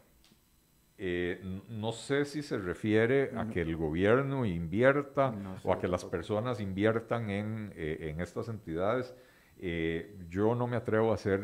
Eh, 0.98 1.62
no 1.68 1.91
sé 1.91 2.24
si 2.24 2.41
se 2.41 2.58
refiere 2.58 3.32
a 3.36 3.50
que 3.50 3.62
el 3.62 3.75
gobierno 3.75 4.46
invierta 4.46 5.34
o 5.65 5.74
a 5.74 5.80
que 5.80 5.89
las 5.89 6.06
personas 6.06 6.62
inviertan 6.62 7.30
en, 7.30 7.74
eh, 7.75 8.15
estas 8.20 8.48
entidades. 8.48 9.13
Yo 10.30 10.56
no 10.56 10.65
me 10.68 10.75
atrevo 10.75 11.12
a 11.12 11.15
hacer 11.15 11.41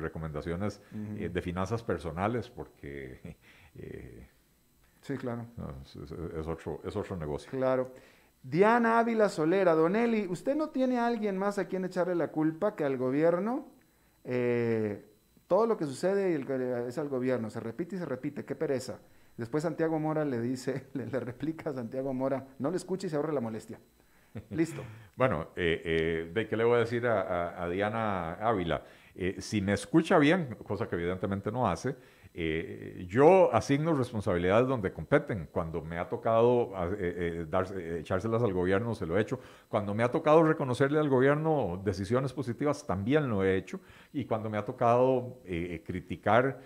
recomendaciones 0.00 0.80
de 0.92 1.42
finanzas 1.42 1.82
personales 1.82 2.48
porque... 2.48 3.36
sí, 5.02 5.16
claro. 5.16 5.46
es, 5.84 6.46
otro, 6.46 6.80
es 6.84 6.96
otro 6.96 7.16
negocio. 7.16 7.50
Claro. 7.50 7.92
Diana 8.42 8.98
Ávila 8.98 9.28
Solera, 9.28 9.74
Donelli, 9.74 10.26
¿usted 10.26 10.56
no 10.56 10.70
tiene 10.70 10.98
a 10.98 11.06
alguien 11.06 11.38
más 11.38 11.58
a 11.58 11.66
quien 11.66 11.84
echarle 11.84 12.16
la 12.16 12.28
culpa 12.28 12.74
que 12.74 12.84
al 12.84 12.96
gobierno? 12.96 13.68
Eh, 14.24 15.04
todo 15.46 15.66
lo 15.66 15.76
que 15.76 15.84
sucede 15.84 16.34
es 16.88 16.98
al 16.98 17.08
gobierno, 17.08 17.50
se 17.50 17.60
repite 17.60 17.96
y 17.96 17.98
se 17.98 18.04
repite, 18.04 18.44
qué 18.44 18.56
pereza. 18.56 18.98
Después 19.36 19.62
Santiago 19.62 19.98
Mora 20.00 20.24
le 20.24 20.40
dice, 20.40 20.88
le, 20.94 21.06
replica 21.06 21.70
a 21.70 21.72
Santiago 21.72 22.12
Mora, 22.12 22.48
no 22.58 22.70
le 22.70 22.76
escuche 22.76 23.06
y 23.06 23.10
se 23.10 23.16
ahorre 23.16 23.32
la 23.32 23.40
molestia. 23.40 23.78
Listo. 24.50 24.82
bueno, 25.16 25.48
eh, 25.56 25.82
eh, 25.84 26.30
¿de 26.32 26.48
qué 26.48 26.56
le 26.56 26.64
voy 26.64 26.76
a 26.76 26.80
decir 26.80 27.06
a, 27.06 27.68
Diana 27.70 28.34
Ávila? 28.34 28.82
si 29.38 29.60
me 29.60 29.74
escucha 29.74 30.18
bien, 30.18 30.56
cosa 30.66 30.88
que 30.88 30.96
evidentemente 30.96 31.52
no 31.52 31.68
hace, 31.68 31.94
eh, 32.34 33.04
yo 33.08 33.54
asigno 33.54 33.92
responsabilidades 33.94 34.66
donde 34.66 34.92
competen. 34.92 35.48
Cuando 35.52 35.82
me 35.82 35.98
ha 35.98 36.08
tocado 36.08 36.72
eh, 36.98 37.46
eh, 37.52 37.98
echárselas 38.00 38.42
al 38.42 38.52
gobierno, 38.54 38.94
se 38.94 39.06
lo 39.06 39.18
he 39.18 39.20
hecho. 39.20 39.38
Cuando 39.68 39.94
me 39.94 40.02
ha 40.02 40.10
tocado 40.10 40.42
reconocerle 40.42 40.98
al 40.98 41.10
gobierno 41.10 41.80
decisiones 41.84 42.32
positivas, 42.32 42.86
también 42.86 43.28
lo 43.28 43.44
he 43.44 43.56
hecho. 43.56 43.80
Y 44.12 44.24
cuando 44.24 44.48
me 44.48 44.56
ha 44.56 44.64
tocado 44.64 45.40
criticar 45.84 46.58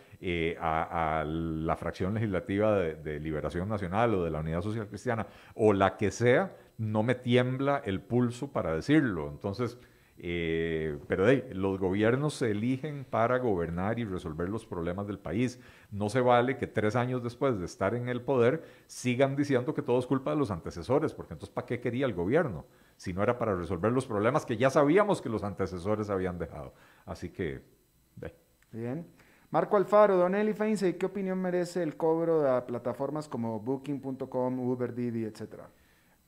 a, 0.60 1.24
la 1.26 1.76
fracción 1.76 2.14
legislativa 2.14 2.76
de, 2.76 2.94
de 2.94 3.20
Liberación 3.20 3.68
Nacional 3.68 4.14
o 4.14 4.24
de 4.24 4.30
la 4.30 4.40
Unidad 4.40 4.62
Social 4.62 4.86
Cristiana 4.86 5.26
o 5.54 5.72
la 5.72 5.96
que 5.96 6.10
sea, 6.10 6.54
no 6.78 7.02
me 7.02 7.14
tiembla 7.14 7.82
el 7.84 8.00
pulso 8.00 8.52
para 8.52 8.74
decirlo. 8.74 9.28
Entonces, 9.28 9.78
eh, 10.18 10.98
pero 11.08 11.26
los 11.52 11.78
gobiernos 11.78 12.34
se 12.34 12.50
eligen 12.50 13.04
para 13.04 13.38
gobernar 13.38 13.98
y 13.98 14.04
resolver 14.04 14.48
los 14.48 14.66
problemas 14.66 15.06
del 15.06 15.18
país. 15.18 15.60
No 15.90 16.08
se 16.08 16.20
vale 16.20 16.56
que 16.56 16.66
tres 16.66 16.96
años 16.96 17.22
después 17.22 17.58
de 17.58 17.66
estar 17.66 17.94
en 17.94 18.08
el 18.08 18.22
poder 18.22 18.64
sigan 18.86 19.36
diciendo 19.36 19.74
que 19.74 19.82
todo 19.82 19.98
es 19.98 20.06
culpa 20.06 20.30
de 20.30 20.38
los 20.38 20.50
antecesores, 20.50 21.12
porque 21.12 21.34
entonces 21.34 21.52
¿para 21.52 21.66
qué 21.66 21.80
quería 21.80 22.06
el 22.06 22.14
gobierno? 22.14 22.66
Si 22.96 23.12
no 23.12 23.22
era 23.22 23.38
para 23.38 23.54
resolver 23.54 23.92
los 23.92 24.06
problemas 24.06 24.46
que 24.46 24.56
ya 24.56 24.70
sabíamos 24.70 25.20
que 25.20 25.28
los 25.28 25.44
antecesores 25.44 26.08
habían 26.08 26.38
dejado. 26.38 26.72
Así 27.04 27.30
que... 27.30 27.62
Bien. 28.72 29.06
Marco 29.50 29.76
Alfaro, 29.76 30.16
Donelli 30.16 30.52
Feinse, 30.52 30.96
¿qué 30.96 31.06
opinión 31.06 31.40
merece 31.40 31.82
el 31.82 31.96
cobro 31.96 32.42
de 32.42 32.62
plataformas 32.62 33.28
como 33.28 33.60
Booking.com, 33.60 34.58
Uber, 34.58 34.94
Didi, 34.94 35.24
etcétera? 35.24 35.70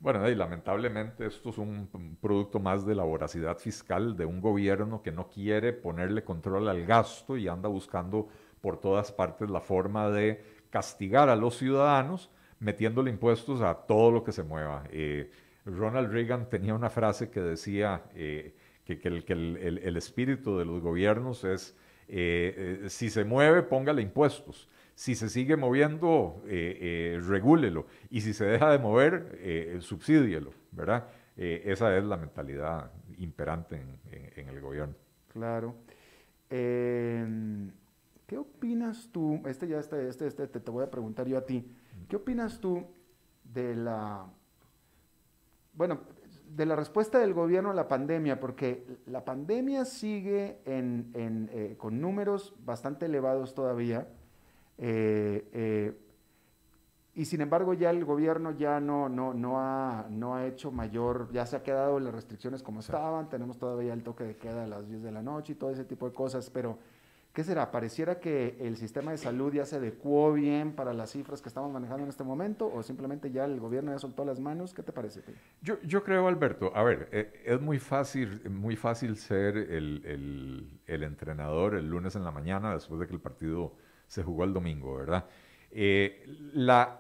Bueno, 0.00 0.28
y 0.28 0.34
lamentablemente 0.36 1.26
esto 1.26 1.50
es 1.50 1.58
un, 1.58 1.88
producto 2.20 2.60
más 2.60 2.86
de 2.86 2.94
la 2.94 3.02
voracidad 3.02 3.58
fiscal 3.58 4.16
de 4.16 4.24
un 4.24 4.40
gobierno 4.40 5.02
que 5.02 5.10
no 5.10 5.28
quiere 5.28 5.72
ponerle 5.72 6.22
control 6.22 6.68
al 6.68 6.86
gasto 6.86 7.36
y 7.36 7.48
anda 7.48 7.68
buscando 7.68 8.28
por 8.60 8.80
todas 8.80 9.10
partes 9.10 9.50
la 9.50 9.60
forma 9.60 10.08
de 10.08 10.44
castigar 10.70 11.28
a 11.28 11.36
los 11.36 11.56
ciudadanos 11.56 12.30
metiéndole 12.60 13.10
impuestos 13.10 13.60
a 13.60 13.74
todo 13.74 14.12
lo 14.12 14.22
que 14.22 14.30
se 14.30 14.44
mueva. 14.44 14.84
Eh, 14.90 15.30
Ronald 15.64 16.12
Reagan 16.12 16.48
tenía 16.48 16.74
una 16.74 16.90
frase 16.90 17.30
que 17.30 17.40
decía 17.40 18.04
eh, 18.14 18.54
que, 18.84 19.00
el, 19.02 19.96
espíritu 19.96 20.58
de 20.58 20.64
los 20.64 20.80
gobiernos 20.80 21.42
es, 21.42 21.76
eh, 22.08 22.86
si 22.88 23.10
se 23.10 23.24
mueve, 23.24 23.62
póngale 23.62 24.02
impuestos 24.02 24.68
si 24.98 25.14
se 25.14 25.28
sigue 25.28 25.56
moviendo, 25.56 26.42
eh, 26.48 26.76
eh, 26.80 27.20
regúlelo. 27.24 27.86
Y 28.10 28.20
si 28.20 28.34
se 28.34 28.44
deja 28.46 28.72
de 28.72 28.80
mover, 28.80 29.38
eh, 29.38 29.78
subsídielo, 29.80 30.50
¿verdad? 30.72 31.06
Eh, 31.36 31.62
esa 31.66 31.96
es 31.96 32.02
la 32.02 32.16
mentalidad 32.16 32.90
imperante 33.18 33.80
en, 34.34 34.48
el 34.48 34.60
gobierno. 34.60 34.96
Claro. 35.32 35.76
Em, 36.50 37.70
¿Qué 38.26 38.36
opinas 38.36 39.08
tú? 39.12 39.40
Este 39.46 39.68
ya, 39.68 39.78
este, 39.78 40.08
este, 40.08 40.26
este, 40.26 40.48
te, 40.48 40.58
te 40.58 40.70
voy 40.72 40.82
a 40.82 40.90
preguntar 40.90 41.28
yo 41.28 41.38
a 41.38 41.46
ti. 41.46 41.64
¿Qué 42.08 42.16
opinas 42.16 42.58
tú 42.58 42.84
de 43.44 43.76
la, 43.76 44.26
bueno, 45.74 46.00
de 46.54 46.66
la 46.66 46.76
respuesta 46.76 47.18
del 47.18 47.34
gobierno 47.34 47.70
a 47.70 47.74
la 47.74 47.88
pandemia? 47.88 48.40
Porque 48.40 48.86
la 49.06 49.24
pandemia 49.24 49.84
sigue 49.84 50.60
en, 50.64 51.10
en, 51.14 51.74
con 51.76 52.00
números 52.00 52.54
bastante 52.64 53.06
elevados 53.06 53.54
todavía 53.54 54.08
eh, 54.78 55.48
eh, 55.52 55.98
y 57.14 57.24
sin 57.24 57.40
embargo 57.40 57.74
ya 57.74 57.90
el 57.90 58.04
gobierno 58.04 58.52
ya 58.52 58.78
no, 58.78 59.08
no, 59.08 59.34
no, 59.34 59.58
ha, 59.58 60.06
no 60.08 60.36
ha 60.36 60.46
hecho 60.46 60.70
mayor, 60.70 61.32
ya 61.32 61.44
se 61.46 61.56
ha 61.56 61.64
quedado 61.64 61.98
las 61.98 62.14
restricciones 62.14 62.62
como 62.62 62.78
estaban, 62.78 63.28
tenemos 63.28 63.58
todavía 63.58 63.92
el 63.92 64.04
toque 64.04 64.22
de 64.22 64.36
queda 64.36 64.64
a 64.64 64.66
las 64.68 64.88
10 64.88 65.02
de 65.02 65.10
la 65.10 65.20
noche 65.20 65.54
y 65.54 65.56
todo 65.56 65.70
ese 65.70 65.84
tipo 65.84 66.06
de 66.06 66.14
cosas, 66.14 66.48
pero 66.48 66.78
¿qué 67.38 67.44
será? 67.44 67.70
¿Pareciera 67.70 68.18
que 68.18 68.56
el 68.58 68.76
sistema 68.76 69.12
de 69.12 69.16
salud 69.16 69.52
ya 69.52 69.64
se 69.64 69.76
adecuó 69.76 70.32
bien 70.32 70.72
para 70.72 70.92
las 70.92 71.12
cifras 71.12 71.40
que 71.40 71.48
estamos 71.48 71.70
manejando 71.72 72.02
en 72.02 72.08
este 72.08 72.24
momento 72.24 72.66
o 72.66 72.82
simplemente 72.82 73.30
ya 73.30 73.44
el 73.44 73.60
gobierno 73.60 73.92
ya 73.92 74.00
soltó 74.00 74.24
las 74.24 74.40
manos? 74.40 74.74
¿Qué 74.74 74.82
te 74.82 74.90
parece? 74.90 75.22
Yo, 75.62 76.02
creo, 76.02 76.26
Alberto, 76.26 76.72
a 76.74 76.82
ver, 76.82 77.08
eh, 77.12 77.44
es 77.44 77.60
muy 77.60 77.78
fácil, 77.78 78.50
muy 78.50 78.74
fácil 78.74 79.16
ser 79.16 79.56
el, 79.56 80.80
entrenador 80.88 81.76
el 81.76 81.88
lunes 81.88 82.16
en 82.16 82.24
la 82.24 82.32
mañana 82.32 82.72
después 82.74 82.98
de 82.98 83.06
que 83.06 83.14
el 83.14 83.20
partido 83.20 83.72
se 84.08 84.24
jugó 84.24 84.42
el 84.42 84.52
domingo, 84.52 84.96
¿verdad? 84.96 85.26
Eh, 85.70 86.24
la, 86.54 86.98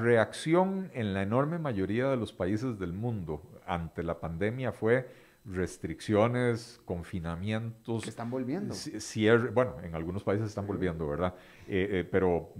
reacción 0.00 0.90
en 0.94 1.12
la 1.12 1.20
enorme 1.20 1.58
mayoría 1.58 2.08
de 2.08 2.16
los 2.16 2.32
países 2.32 2.78
del 2.78 2.94
mundo 2.94 3.42
ante 3.66 4.02
la 4.02 4.18
pandemia 4.18 4.72
fue 4.72 5.06
restricciones, 5.44 6.80
confinamientos. 6.84 8.02
Que 8.02 8.10
están 8.10 8.30
volviendo. 8.30 8.74
Cierre, 8.74 9.50
bueno, 9.50 9.76
en 9.82 9.94
algunos 9.94 10.24
países 10.24 10.48
están 10.48 10.66
volviendo, 10.66 11.06
¿verdad? 11.06 11.34
Eh, 11.68 11.88
eh, 11.90 12.08
pero 12.10 12.52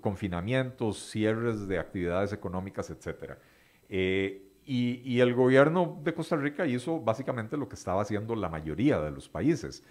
confinamientos, 0.00 1.10
cierres 1.10 1.66
de 1.66 1.78
actividades 1.78 2.32
económicas, 2.32 2.90
etc. 2.90 3.34
y, 3.88 5.20
el 5.20 5.34
gobierno 5.34 6.00
de 6.04 6.14
Costa 6.14 6.36
Rica 6.36 6.66
hizo 6.66 7.00
básicamente 7.00 7.56
lo 7.56 7.68
que 7.68 7.74
estaba 7.74 8.02
haciendo 8.02 8.36
la 8.36 8.48
mayoría 8.48 9.00
de 9.00 9.10
los 9.10 9.28
países. 9.28 9.82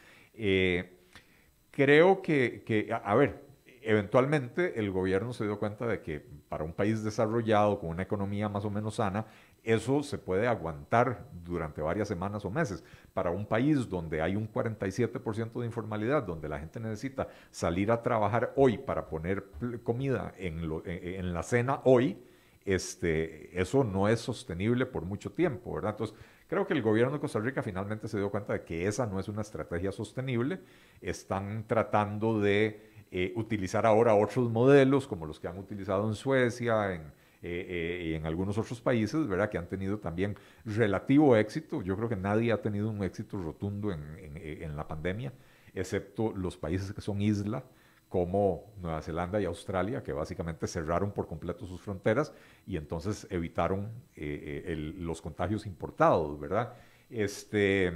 creo 1.72 2.22
que, 2.22 2.64
que, 2.66 2.90
a 2.92 3.16
ver, 3.16 3.48
eventualmente 3.88 4.80
el 4.80 4.92
gobierno 4.92 5.32
se 5.32 5.46
dio 5.46 5.60
cuenta 5.60 5.88
de 5.88 6.02
que 6.02 6.20
para 6.20 6.66
un 6.66 6.74
país 6.74 7.04
desarrollado, 7.04 7.80
con 7.80 7.90
una 7.90 8.04
economía 8.04 8.50
más 8.50 8.66
o 8.66 8.70
menos 8.70 8.96
sana, 8.96 9.26
eso 9.68 10.02
se 10.02 10.18
puede 10.18 10.48
aguantar 10.48 11.26
durante 11.44 11.82
varias 11.82 12.08
semanas 12.08 12.46
o 12.46 12.50
meses. 12.50 12.86
Para 13.14 13.32
un 13.32 13.46
país 13.46 13.90
donde 13.90 14.22
hay 14.22 14.38
un 14.38 14.50
47% 14.50 15.60
de 15.60 15.66
informalidad, 15.66 16.24
donde 16.24 16.48
la 16.48 16.58
gente 16.58 16.80
necesita 16.80 17.28
salir 17.52 17.92
a 17.92 18.02
trabajar 18.02 18.54
hoy 18.56 18.78
para 18.78 19.10
poner 19.10 19.44
comida 19.84 20.34
en, 20.38 21.34
la 21.34 21.44
cena 21.44 21.82
hoy, 21.84 22.18
este, 22.64 23.60
eso 23.60 23.84
no 23.84 24.08
es 24.08 24.22
sostenible 24.22 24.86
por 24.86 25.04
mucho 25.04 25.34
tiempo, 25.34 25.74
¿verdad? 25.74 25.92
Entonces, 25.92 26.16
creo 26.48 26.66
que 26.66 26.74
el 26.74 26.82
gobierno 26.82 27.12
de 27.12 27.20
Costa 27.20 27.40
Rica 27.40 27.62
finalmente 27.62 28.08
se 28.08 28.18
dio 28.20 28.32
cuenta 28.32 28.54
de 28.54 28.64
que 28.64 28.88
esa 28.88 29.06
no 29.06 29.20
es 29.20 29.28
una 29.28 29.42
estrategia 29.42 29.92
sostenible. 29.92 30.62
Están 31.02 31.66
tratando 31.68 32.40
de 32.40 33.04
eh, 33.12 33.34
utilizar 33.36 33.86
ahora 33.86 34.16
otros 34.16 34.50
modelos 34.50 35.08
como 35.08 35.26
los 35.26 35.42
que 35.42 35.50
han 35.50 35.58
utilizado 35.58 36.08
en 36.08 36.16
Suecia, 36.16 36.94
en, 36.94 37.12
eh, 37.44 37.66
eh, 37.70 38.08
y 38.08 38.14
en 38.16 38.26
algunos 38.26 38.58
otros 38.58 38.82
países, 38.82 39.28
¿verdad? 39.28 39.50
Que 39.50 39.58
han 39.58 39.68
tenido 39.68 40.00
también 40.00 40.36
relativo 40.66 41.36
éxito. 41.36 41.82
Yo 41.82 41.96
creo 41.96 42.10
que 42.10 42.16
nadie 42.16 42.52
ha 42.52 42.62
tenido 42.62 42.90
un 42.90 43.04
éxito 43.04 43.38
rotundo 43.38 43.92
en, 43.92 44.02
en, 44.36 44.76
la 44.76 44.88
pandemia, 44.88 45.34
excepto 45.74 46.34
los 46.34 46.58
países 46.58 46.94
que 46.94 47.02
son 47.02 47.22
isla, 47.22 47.64
como 48.10 48.74
Nueva 48.82 49.02
Zelanda 49.02 49.40
y 49.40 49.46
Australia, 49.46 50.02
que 50.02 50.14
básicamente 50.14 50.66
cerraron 50.66 51.12
por 51.12 51.28
completo 51.28 51.66
sus 51.66 51.82
fronteras 51.82 52.34
y 52.66 52.78
entonces 52.78 53.28
evitaron 53.30 53.92
los 54.16 55.22
contagios 55.22 55.66
importados, 55.66 56.40
¿verdad? 56.40 56.74
Este, 57.10 57.92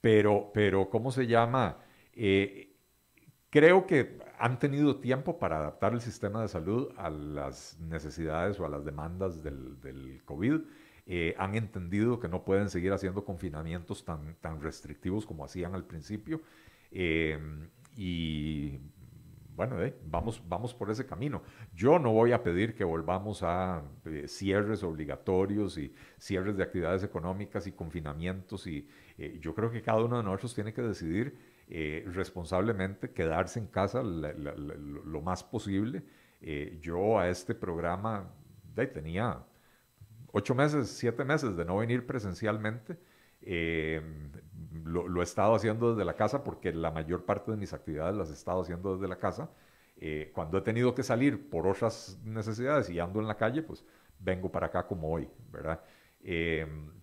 pero, 0.00 0.50
pero, 0.52 0.90
¿cómo 0.90 1.12
se 1.12 1.26
llama? 1.26 1.78
Creo 3.50 3.86
que 3.86 4.18
han 4.38 4.58
tenido 4.58 4.96
tiempo 4.96 5.38
para 5.38 5.58
adaptar 5.58 5.94
el 5.94 6.02
sistema 6.02 6.42
de 6.42 6.48
salud 6.48 6.92
a 6.98 7.08
las 7.08 7.78
necesidades 7.80 8.60
o 8.60 8.66
a 8.66 8.68
las 8.68 8.84
demandas 8.84 9.42
del, 9.42 10.20
COVID. 10.26 10.60
Eh, 11.06 11.34
han 11.38 11.54
entendido 11.54 12.20
que 12.20 12.28
no 12.28 12.44
pueden 12.44 12.68
seguir 12.68 12.92
haciendo 12.92 13.24
confinamientos 13.24 14.04
tan, 14.04 14.34
tan 14.42 14.60
restrictivos 14.60 15.24
como 15.24 15.46
hacían 15.46 15.74
al 15.74 15.84
principio. 15.84 16.42
Eh, 16.90 17.38
y 17.96 18.78
bueno, 19.56 19.82
eh, 19.82 19.96
vamos, 20.04 20.42
vamos 20.46 20.74
por 20.74 20.90
ese 20.90 21.06
camino. 21.06 21.42
Yo 21.74 21.98
no 21.98 22.12
voy 22.12 22.32
a 22.32 22.42
pedir 22.42 22.74
que 22.74 22.84
volvamos 22.84 23.42
a 23.42 23.82
cierres 24.26 24.82
obligatorios 24.82 25.78
y 25.78 25.94
cierres 26.18 26.58
de 26.58 26.64
actividades 26.64 27.02
económicas 27.02 27.66
y 27.66 27.72
confinamientos. 27.72 28.66
Y 28.66 28.86
yo 29.40 29.54
creo 29.54 29.70
que 29.70 29.80
cada 29.80 30.04
uno 30.04 30.18
de 30.18 30.22
nosotros 30.22 30.54
tiene 30.54 30.74
que 30.74 30.82
decidir 30.82 31.57
eh, 31.70 32.04
responsablemente, 32.06 33.12
quedarse 33.12 33.58
en 33.58 33.66
casa 33.66 34.02
lo 34.02 35.20
más 35.20 35.44
posible. 35.44 36.02
Eh, 36.40 36.78
yo 36.80 37.18
a 37.18 37.28
este 37.28 37.54
programa 37.54 38.32
tenía 38.86 39.44
ocho 40.32 40.54
meses, 40.54 40.88
siete 40.88 41.24
meses 41.24 41.56
de 41.56 41.64
no 41.64 41.78
venir 41.78 42.06
presencialmente. 42.06 42.98
Eh, 43.42 44.00
lo, 44.84 45.20
he 45.20 45.24
estado 45.24 45.54
haciendo 45.54 45.94
desde 45.94 46.04
la 46.04 46.14
casa 46.14 46.44
porque 46.44 46.72
la 46.72 46.90
mayor 46.90 47.24
parte 47.24 47.50
de 47.50 47.56
mis 47.56 47.72
actividades 47.72 48.16
las 48.16 48.30
he 48.30 48.34
estado 48.34 48.62
haciendo 48.62 48.94
desde 48.94 49.08
la 49.08 49.18
casa. 49.18 49.50
Eh, 49.96 50.30
cuando 50.34 50.58
he 50.58 50.60
tenido 50.60 50.94
que 50.94 51.02
salir 51.02 51.50
por 51.50 51.66
otras 51.66 52.18
necesidades 52.24 52.88
y 52.90 53.00
ando 53.00 53.20
en 53.20 53.26
la 53.26 53.36
calle, 53.36 53.62
pues 53.62 53.84
vengo 54.20 54.50
para 54.50 54.68
acá 54.68 54.86
como 54.86 55.10
hoy, 55.12 55.28
¿verdad? 55.50 55.82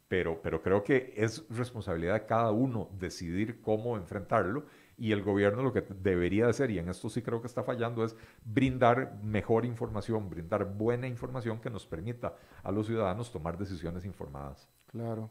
Pero, 0.07 0.41
pero 0.41 0.61
creo 0.61 0.83
que 0.83 1.13
es 1.17 1.45
responsabilidad 1.49 2.13
de 2.13 2.25
cada 2.25 2.51
uno 2.51 2.89
decidir 2.99 3.61
cómo 3.61 3.97
enfrentarlo 3.97 4.65
y 4.97 5.11
el 5.11 5.23
gobierno 5.23 5.63
lo 5.63 5.73
que 5.73 5.81
debería 5.81 6.47
hacer, 6.47 6.71
y 6.71 6.79
en 6.79 6.87
esto 6.87 7.09
sí 7.09 7.21
creo 7.21 7.41
que 7.41 7.47
está 7.47 7.63
fallando, 7.63 8.03
es 8.05 8.15
brindar 8.45 9.19
mejor 9.23 9.65
información, 9.65 10.29
brindar 10.29 10.65
buena 10.65 11.07
información 11.07 11.59
que 11.59 11.69
nos 11.69 11.85
permita 11.85 12.35
a 12.63 12.71
los 12.71 12.87
ciudadanos 12.87 13.31
tomar 13.31 13.57
decisiones 13.57 14.05
informadas. 14.05 14.69
Claro. 14.87 15.29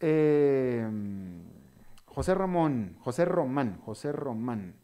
Eh, 0.00 0.88
José 2.06 2.34
Ramón, 2.34 2.96
José 3.00 3.24
Román, 3.24 3.78
José 3.84 4.12
Román 4.12 4.76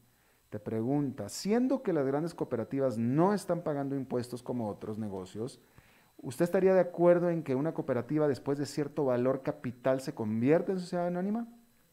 te 0.51 0.61
pregunta, 0.61 1.29
siendo 1.29 1.83
que 1.83 1.93
las 1.93 2.07
grandes 2.07 2.35
cooperativas 2.35 2.99
no 2.99 3.35
están 3.35 3.63
pagando 3.63 3.97
impuestos 3.97 4.43
como 4.43 4.69
otros 4.69 4.99
negocios, 4.99 5.61
¿usted 6.25 6.45
estaría 6.45 6.75
de 6.75 6.81
acuerdo 6.81 7.31
en 7.31 7.43
que 7.43 7.55
una 7.55 7.73
cooperativa 7.73 8.27
después 8.27 8.59
de 8.59 8.67
cierto 8.67 9.05
valor 9.05 9.43
capital 9.43 10.01
se 10.01 10.15
convierta 10.15 10.73
en 10.73 10.81
sociedad 10.81 11.07
anónima? 11.07 11.47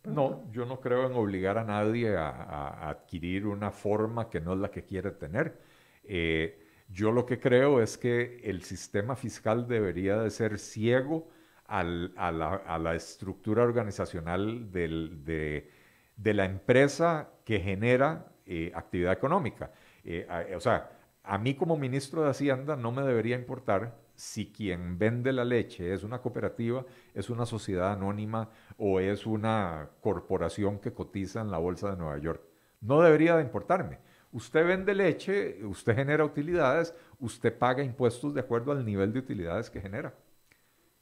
No, 0.04 0.52
yo 0.52 0.66
no 0.66 0.80
creo 0.82 1.06
en 1.06 1.14
obligar 1.14 1.60
a 1.60 1.64
nadie 1.64 2.18
a, 2.18 2.90
adquirir 2.90 3.46
una 3.46 3.72
forma 3.72 4.30
que 4.30 4.42
no 4.42 4.54
es 4.54 4.60
la 4.60 4.72
que 4.72 4.84
quiere 4.84 5.12
tener. 5.12 5.60
Eh, 6.04 6.60
yo 6.90 7.12
lo 7.12 7.26
que 7.26 7.40
creo 7.40 7.82
es 7.82 7.98
que 7.98 8.42
el 8.44 8.64
sistema 8.64 9.16
fiscal 9.16 9.68
debería 9.68 10.18
de 10.18 10.30
ser 10.32 10.58
ciego 10.58 11.30
a, 11.68 11.84
la, 11.84 12.96
estructura 12.96 13.64
organizacional 13.64 14.72
de, 14.72 15.70
la 16.18 16.46
empresa 16.46 17.30
que 17.46 17.60
genera 17.60 18.34
eh, 18.46 18.72
actividad 18.74 19.14
económica. 19.14 19.72
Eh, 20.04 20.54
o 20.56 20.60
sea, 20.60 20.90
a 21.24 21.38
mí 21.38 21.54
como 21.54 21.78
ministro 21.78 22.24
de 22.24 22.32
Hacienda 22.32 22.76
no 22.76 22.92
me 22.92 23.04
debería 23.04 23.36
importar 23.36 23.96
si 24.22 24.52
quien 24.52 25.00
vende 25.00 25.34
la 25.34 25.44
leche 25.44 25.96
es 25.96 26.04
una 26.04 26.22
cooperativa, 26.22 26.86
es 27.16 27.32
una 27.32 27.48
sociedad 27.48 27.92
anónima 27.92 28.52
o 28.78 29.00
es 29.00 29.26
una 29.26 29.90
corporación 30.00 30.78
que 30.78 30.94
cotiza 30.94 31.42
en 31.42 31.50
la 31.50 31.58
Bolsa 31.58 31.90
de 31.90 31.98
Nueva 31.98 32.20
York. 32.20 32.40
No 32.82 33.02
debería 33.02 33.36
de 33.36 33.42
importarme. 33.42 33.98
Usted 34.32 34.64
vende 34.64 34.94
leche, 34.94 35.66
usted 35.66 35.96
genera 35.96 36.24
utilidades, 36.24 36.94
usted 37.20 37.58
paga 37.58 37.84
impuestos 37.84 38.36
de 38.36 38.42
acuerdo 38.42 38.72
al 38.72 38.86
nivel 38.86 39.12
de 39.12 39.20
utilidades 39.20 39.72
que 39.72 39.82
genera. 39.82 40.14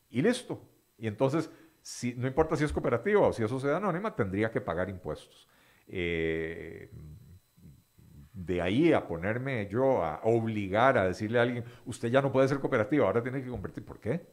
Y 0.09 0.21
listo. 0.21 0.61
Y 0.97 1.07
entonces, 1.07 1.51
si, 1.81 2.13
no 2.13 2.25
importa 2.25 2.55
si 2.55 2.63
es 2.63 2.71
cooperativa 2.71 3.19
o 3.27 3.33
si 3.33 3.43
es 3.43 3.49
sociedad 3.49 3.77
anónima, 3.77 4.15
tendría 4.15 4.49
que 4.49 4.61
pagar 4.61 4.89
impuestos. 4.89 5.45
Eh, 5.89 6.89
de 8.45 8.61
ahí 8.61 8.93
a 8.93 9.05
ponerme 9.05 9.67
yo 9.67 10.03
a 10.03 10.21
obligar 10.23 10.97
a 10.97 11.05
decirle 11.05 11.39
a 11.39 11.41
alguien, 11.41 11.63
usted 11.85 12.09
ya 12.09 12.21
no 12.21 12.31
puede 12.31 12.47
ser 12.47 12.59
cooperativa, 12.59 13.05
ahora 13.05 13.21
tiene 13.21 13.43
que 13.43 13.49
convertir. 13.49 13.83
¿Por 13.83 13.99
qué? 13.99 14.25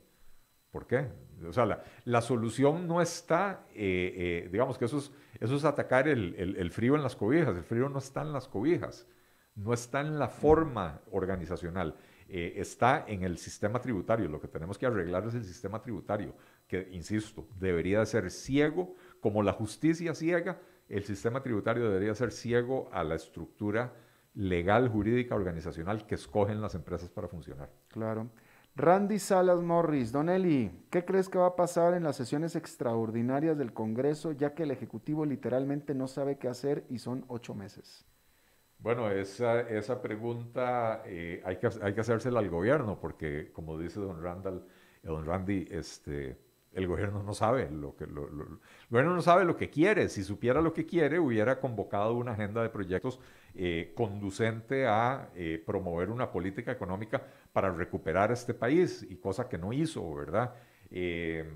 ¿Por 0.71 0.87
qué? 0.87 1.09
O 1.47 1.53
sea, 1.53 1.83
la, 2.05 2.21
solución 2.21 2.87
no 2.87 3.03
está, 3.03 3.67
eh, 3.75 4.45
eh, 4.45 4.49
digamos 4.51 4.79
que 4.79 4.85
eso 4.85 4.99
es, 4.99 5.11
eso 5.41 5.57
es 5.57 5.65
atacar 5.65 6.07
el, 6.07 6.71
frío 6.71 6.95
en 6.95 7.03
las 7.03 7.17
cobijas. 7.17 7.57
El 7.57 7.65
frío 7.65 7.89
no 7.89 7.99
está 7.99 8.23
en 8.23 8.33
las 8.33 8.47
cobijas, 8.47 9.07
no 9.55 9.73
está 9.73 10.01
en 10.01 10.19
la 10.19 10.29
forma 10.29 11.01
organizacional, 11.11 11.97
eh, 12.29 12.55
está 12.57 13.05
en 13.09 13.25
el 13.25 13.39
sistema 13.39 13.81
tributario. 13.81 14.29
Lo 14.29 14.41
que 14.41 14.49
tenemos 14.49 14.79
que 14.79 14.87
arreglar 14.87 15.27
es 15.27 15.35
el 15.35 15.45
sistema 15.45 15.83
tributario, 15.83 16.35
que, 16.69 16.89
insisto, 16.93 17.49
debería 17.59 18.05
ser 18.07 18.31
ciego, 18.31 18.95
como 19.21 19.43
la 19.43 19.53
justicia 19.53 20.15
ciega, 20.15 20.61
el 20.89 21.05
sistema 21.05 21.43
tributario 21.43 21.89
debería 21.89 22.15
ser 22.15 22.33
ciego 22.33 22.89
a 22.93 23.03
la 23.05 23.15
estructura 23.15 23.93
legal, 24.35 24.89
jurídica, 24.89 25.35
organizacional 25.35 26.07
que 26.07 26.15
escogen 26.15 26.61
las 26.61 26.75
empresas 26.75 27.11
para 27.11 27.29
funcionar. 27.29 27.71
Claro. 27.89 28.29
Randy 28.77 29.19
Salas 29.19 29.63
Morris, 29.63 30.13
Don 30.13 30.29
Eli, 30.29 30.71
¿qué 30.91 31.07
crees 31.07 31.31
que 31.31 31.39
va 31.39 31.47
a 31.47 31.57
pasar 31.57 31.95
en 31.95 32.05
las 32.05 32.17
sesiones 32.17 32.57
extraordinarias 32.57 33.57
del 33.57 33.73
Congreso, 33.73 34.33
ya 34.33 34.55
que 34.55 34.65
el 34.65 34.71
Ejecutivo 34.71 35.25
literalmente 35.25 35.95
no 35.95 36.07
sabe 36.07 36.37
qué 36.37 36.49
hacer 36.49 36.85
y 36.91 36.99
son 36.99 37.25
ocho 37.29 37.55
meses? 37.55 38.05
Bueno, 38.79 39.11
esa, 39.11 39.63
esa 39.63 40.03
pregunta 40.03 41.03
eh, 41.07 41.41
hay, 41.47 41.57
que, 41.57 41.71
hay 41.81 41.95
que 41.95 42.01
hacérsela 42.03 42.41
al 42.41 42.51
gobierno, 42.51 43.01
porque 43.01 43.51
como 43.51 43.79
dice 43.79 43.99
don 43.99 44.23
Randall, 44.23 44.67
don 45.03 45.25
Randy, 45.25 45.67
este, 45.71 46.37
el 46.77 46.87
gobierno 46.87 47.23
no 47.23 47.33
sabe 47.33 47.71
lo 47.71 47.97
que 47.97 48.05
el 48.05 48.13
gobierno 48.91 49.15
no 49.15 49.23
sabe 49.23 49.45
lo 49.45 49.57
que 49.57 49.71
quiere. 49.71 50.11
Si 50.11 50.23
supiera 50.23 50.61
lo 50.61 50.75
que 50.75 50.85
quiere, 50.85 51.19
hubiera 51.19 51.59
convocado 51.59 52.13
una 52.15 52.33
agenda 52.33 52.63
de 52.63 52.69
proyectos 52.69 53.19
eh, 53.55 53.93
conducente 53.95 54.87
a 54.87 55.31
eh, 55.35 55.63
promover 55.65 56.11
una 56.11 56.31
política 56.31 56.71
económica 56.71 57.23
para 57.55 57.73
recuperar 57.73 58.31
este 58.31 58.53
país 58.53 59.07
y 59.09 59.17
cosa 59.17 59.49
que 59.49 59.57
no 59.57 59.73
hizo, 59.73 60.15
¿verdad? 60.15 60.53
Eh, 60.91 61.51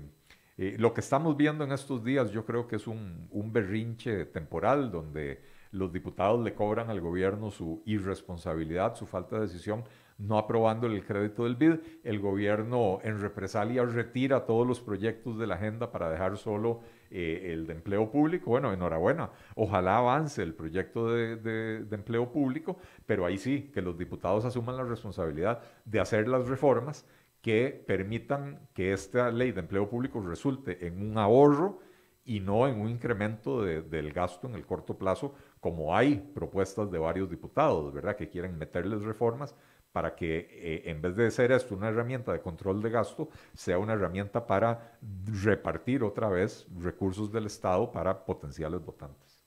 lo 0.57 0.93
que 0.93 1.01
estamos 1.01 1.37
viendo 1.37 1.63
en 1.63 1.71
estos 1.71 2.03
días, 2.03 2.31
yo 2.31 2.43
creo 2.43 2.67
que 2.67 2.77
es 2.77 2.87
un, 2.87 3.27
un 3.31 3.53
berrinche 3.53 4.25
temporal 4.25 4.91
donde 4.91 5.43
los 5.71 5.93
diputados 5.93 6.43
le 6.43 6.53
cobran 6.53 6.89
al 6.89 6.99
gobierno 6.99 7.51
su 7.51 7.83
irresponsabilidad, 7.85 8.95
su 8.95 9.05
falta 9.05 9.35
de 9.35 9.43
decisión 9.43 9.83
no 10.21 10.37
aprobando 10.37 10.87
el 10.87 11.03
crédito 11.03 11.43
del 11.43 11.55
BID. 11.55 11.79
El 12.03 12.19
gobierno 12.19 12.99
en 13.03 13.19
represalia 13.19 13.83
retira 13.85 14.45
todos 14.45 14.67
los 14.67 14.79
proyectos 14.79 15.37
de 15.39 15.47
la 15.47 15.55
agenda 15.55 15.91
para 15.91 16.09
dejar 16.09 16.37
solo 16.37 16.81
eh, 17.09 17.51
el 17.51 17.65
de 17.65 17.73
empleo 17.73 18.09
público. 18.11 18.51
Bueno, 18.51 18.71
enhorabuena. 18.71 19.31
Ojalá 19.55 19.97
avance 19.97 20.43
el 20.43 20.53
proyecto 20.53 21.11
de, 21.11 21.85
empleo 21.91 22.31
público, 22.31 22.77
pero 23.05 23.25
ahí 23.25 23.37
sí, 23.37 23.71
que 23.73 23.81
los 23.81 23.97
diputados 23.97 24.45
asuman 24.45 24.77
la 24.77 24.83
responsabilidad 24.83 25.61
de 25.85 25.99
hacer 25.99 26.27
las 26.27 26.47
reformas 26.47 27.05
que 27.41 27.83
permitan 27.87 28.67
que 28.73 28.93
esta 28.93 29.31
ley 29.31 29.51
de 29.51 29.61
empleo 29.61 29.89
público 29.89 30.21
resulte 30.21 30.85
en 30.85 31.01
un 31.01 31.17
ahorro 31.17 31.79
y 32.23 32.39
no 32.39 32.67
en 32.67 32.79
un 32.79 32.87
incremento 32.87 33.63
del 33.63 34.13
gasto 34.13 34.47
en 34.47 34.53
el 34.53 34.65
corto 34.65 34.95
plazo, 34.95 35.33
como 35.59 35.95
hay 35.95 36.17
propuestas 36.35 36.91
de 36.91 36.99
varios 36.99 37.31
diputados, 37.31 37.91
¿verdad? 37.91 38.15
Que 38.15 38.29
quieren 38.29 38.59
meterles 38.59 39.01
reformas 39.01 39.55
para 39.91 40.15
que 40.15 40.47
eh, 40.49 40.89
en 40.89 41.01
vez 41.01 41.15
de 41.15 41.29
ser 41.31 41.51
esto 41.51 41.75
una 41.75 41.89
herramienta 41.89 42.31
de 42.31 42.41
control 42.41 42.81
de 42.81 42.89
gasto, 42.89 43.29
sea 43.53 43.77
una 43.77 43.93
herramienta 43.93 44.45
para 44.47 44.97
repartir 45.43 46.03
otra 46.03 46.29
vez 46.29 46.65
recursos 46.79 47.31
del 47.31 47.45
Estado 47.47 47.91
para 47.91 48.25
potenciales 48.25 48.83
votantes. 48.83 49.43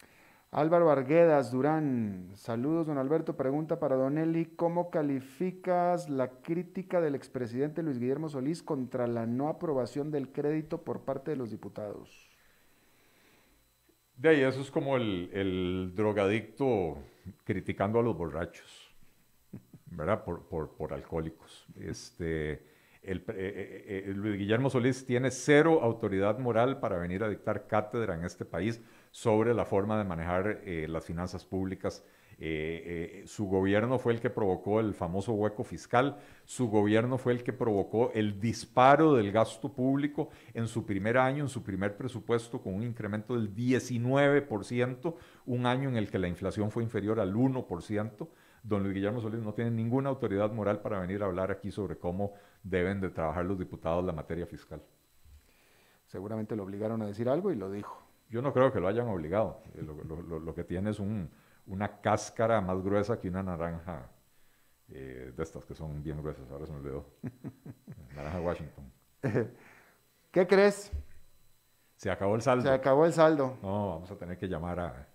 Álvaro 0.50 0.88
Arguedas 0.88 1.50
Durán, 1.50 2.30
saludos 2.36 2.86
don 2.86 2.96
Alberto, 2.96 3.36
pregunta 3.36 3.80
para 3.80 3.96
don 3.96 4.18
Eli, 4.18 4.44
¿cómo 4.44 4.88
calificas 4.88 6.08
la 6.08 6.30
crítica 6.30 7.00
del 7.00 7.16
expresidente 7.16 7.82
Luis 7.82 7.98
Guillermo 7.98 8.28
Solís 8.28 8.62
contra 8.62 9.08
la 9.08 9.26
no 9.26 9.48
aprobación 9.48 10.12
del 10.12 10.30
crédito 10.30 10.82
por 10.82 11.00
parte 11.00 11.32
de 11.32 11.38
los 11.38 11.50
diputados? 11.50 12.30
De 14.16 14.28
ahí, 14.28 14.42
eso 14.42 14.60
es 14.60 14.70
como 14.70 14.96
el, 14.96 15.28
el 15.32 15.92
drogadicto 15.96 16.98
criticando 17.42 17.98
a 17.98 18.02
los 18.04 18.16
borrachos. 18.16 18.83
Por, 19.96 20.92
alcohólicos. 20.92 21.66
Este, 21.78 22.52
eh, 22.52 23.22
eh, 23.28 24.04
eh, 24.08 24.12
Luis 24.14 24.38
Guillermo 24.38 24.70
Solís 24.70 25.04
tiene 25.04 25.30
cero 25.30 25.80
autoridad 25.82 26.38
moral 26.38 26.80
para 26.80 26.98
venir 26.98 27.22
a 27.22 27.28
dictar 27.28 27.66
cátedra 27.66 28.14
en 28.14 28.24
este 28.24 28.44
país 28.44 28.80
sobre 29.10 29.54
la 29.54 29.64
forma 29.64 29.98
de 29.98 30.04
manejar 30.04 30.60
las 30.88 31.04
finanzas 31.04 31.44
públicas. 31.44 32.02
su 33.26 33.46
gobierno 33.46 33.98
fue 34.00 34.14
el 34.14 34.20
que 34.20 34.30
provocó 34.30 34.80
el 34.80 34.92
famoso 34.92 35.32
hueco 35.34 35.62
fiscal, 35.62 36.16
su 36.44 36.68
gobierno 36.68 37.16
fue 37.16 37.32
el 37.32 37.44
que 37.44 37.52
provocó 37.52 38.10
el 38.12 38.40
disparo 38.40 39.14
del 39.14 39.30
gasto 39.30 39.72
público 39.72 40.30
en 40.52 40.66
su 40.66 40.84
primer 40.84 41.16
año, 41.16 41.44
en 41.44 41.48
su 41.48 41.62
primer 41.62 41.96
presupuesto, 41.96 42.60
con 42.60 42.74
un 42.74 42.82
incremento 42.82 43.34
del 43.34 43.54
19%, 43.54 45.14
un 45.46 45.66
año 45.66 45.88
en 45.88 45.96
el 45.96 46.10
que 46.10 46.18
la 46.18 46.26
inflación 46.26 46.72
fue 46.72 46.82
inferior 46.82 47.20
al 47.20 47.34
1% 47.34 48.28
don 48.64 48.82
Luis 48.82 48.94
Guillermo 48.94 49.20
Solís 49.20 49.42
no 49.42 49.52
tiene 49.52 49.70
ninguna 49.70 50.08
autoridad 50.08 50.50
moral 50.50 50.80
para 50.80 50.98
venir 50.98 51.22
a 51.22 51.26
hablar 51.26 51.50
aquí 51.50 51.70
sobre 51.70 51.96
cómo 51.96 52.32
deben 52.62 53.00
de 53.00 53.10
trabajar 53.10 53.44
los 53.44 53.58
diputados 53.58 54.04
la 54.04 54.12
materia 54.12 54.46
fiscal. 54.46 54.82
Seguramente 56.06 56.56
lo 56.56 56.64
obligaron 56.64 57.02
a 57.02 57.06
decir 57.06 57.28
algo 57.28 57.52
y 57.52 57.56
lo 57.56 57.70
dijo. 57.70 58.02
Yo 58.30 58.40
no 58.40 58.52
creo 58.52 58.72
que 58.72 58.80
lo 58.80 58.88
hayan 58.88 59.06
obligado. 59.08 59.60
Eh, 59.74 59.82
lo, 59.82 60.54
que 60.54 60.64
tiene 60.64 60.90
es 60.90 60.98
una 61.66 62.00
cáscara 62.00 62.60
más 62.62 62.82
gruesa 62.82 63.20
que 63.20 63.28
una 63.28 63.42
naranja 63.42 64.08
eh, 64.88 65.32
de 65.36 65.42
estas 65.42 65.66
que 65.66 65.74
son 65.74 66.02
bien 66.02 66.20
gruesas. 66.22 66.50
Ahora 66.50 66.66
se 66.66 66.72
me 66.72 66.78
olvidó. 66.78 67.04
naranja 68.16 68.40
Washington. 68.40 68.92
¿Qué 70.30 70.46
crees? 70.46 70.90
Se 71.96 72.10
acabó 72.10 72.34
el 72.34 72.42
saldo. 72.42 72.62
Se 72.64 72.70
acabó 72.70 73.04
el 73.04 73.12
saldo. 73.12 73.58
No, 73.62 73.88
vamos 73.90 74.10
a 74.10 74.16
tener 74.16 74.38
que 74.38 74.48
llamar 74.48 74.80
a, 74.80 75.08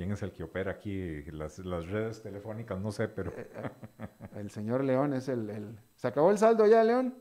quién 0.00 0.12
es 0.12 0.22
el 0.22 0.32
que 0.32 0.44
opera 0.44 0.70
aquí 0.70 1.24
las, 1.30 1.58
redes 1.58 2.22
telefónicas, 2.22 2.80
no 2.80 2.90
sé, 2.90 3.06
pero... 3.08 3.32
Eh, 3.36 3.50
eh, 3.98 4.06
el 4.36 4.50
señor 4.50 4.82
León 4.82 5.12
es 5.12 5.28
el, 5.28 5.78
¿Se 5.94 6.08
acabó 6.08 6.30
el 6.30 6.38
saldo 6.38 6.66
ya, 6.66 6.82
León? 6.82 7.14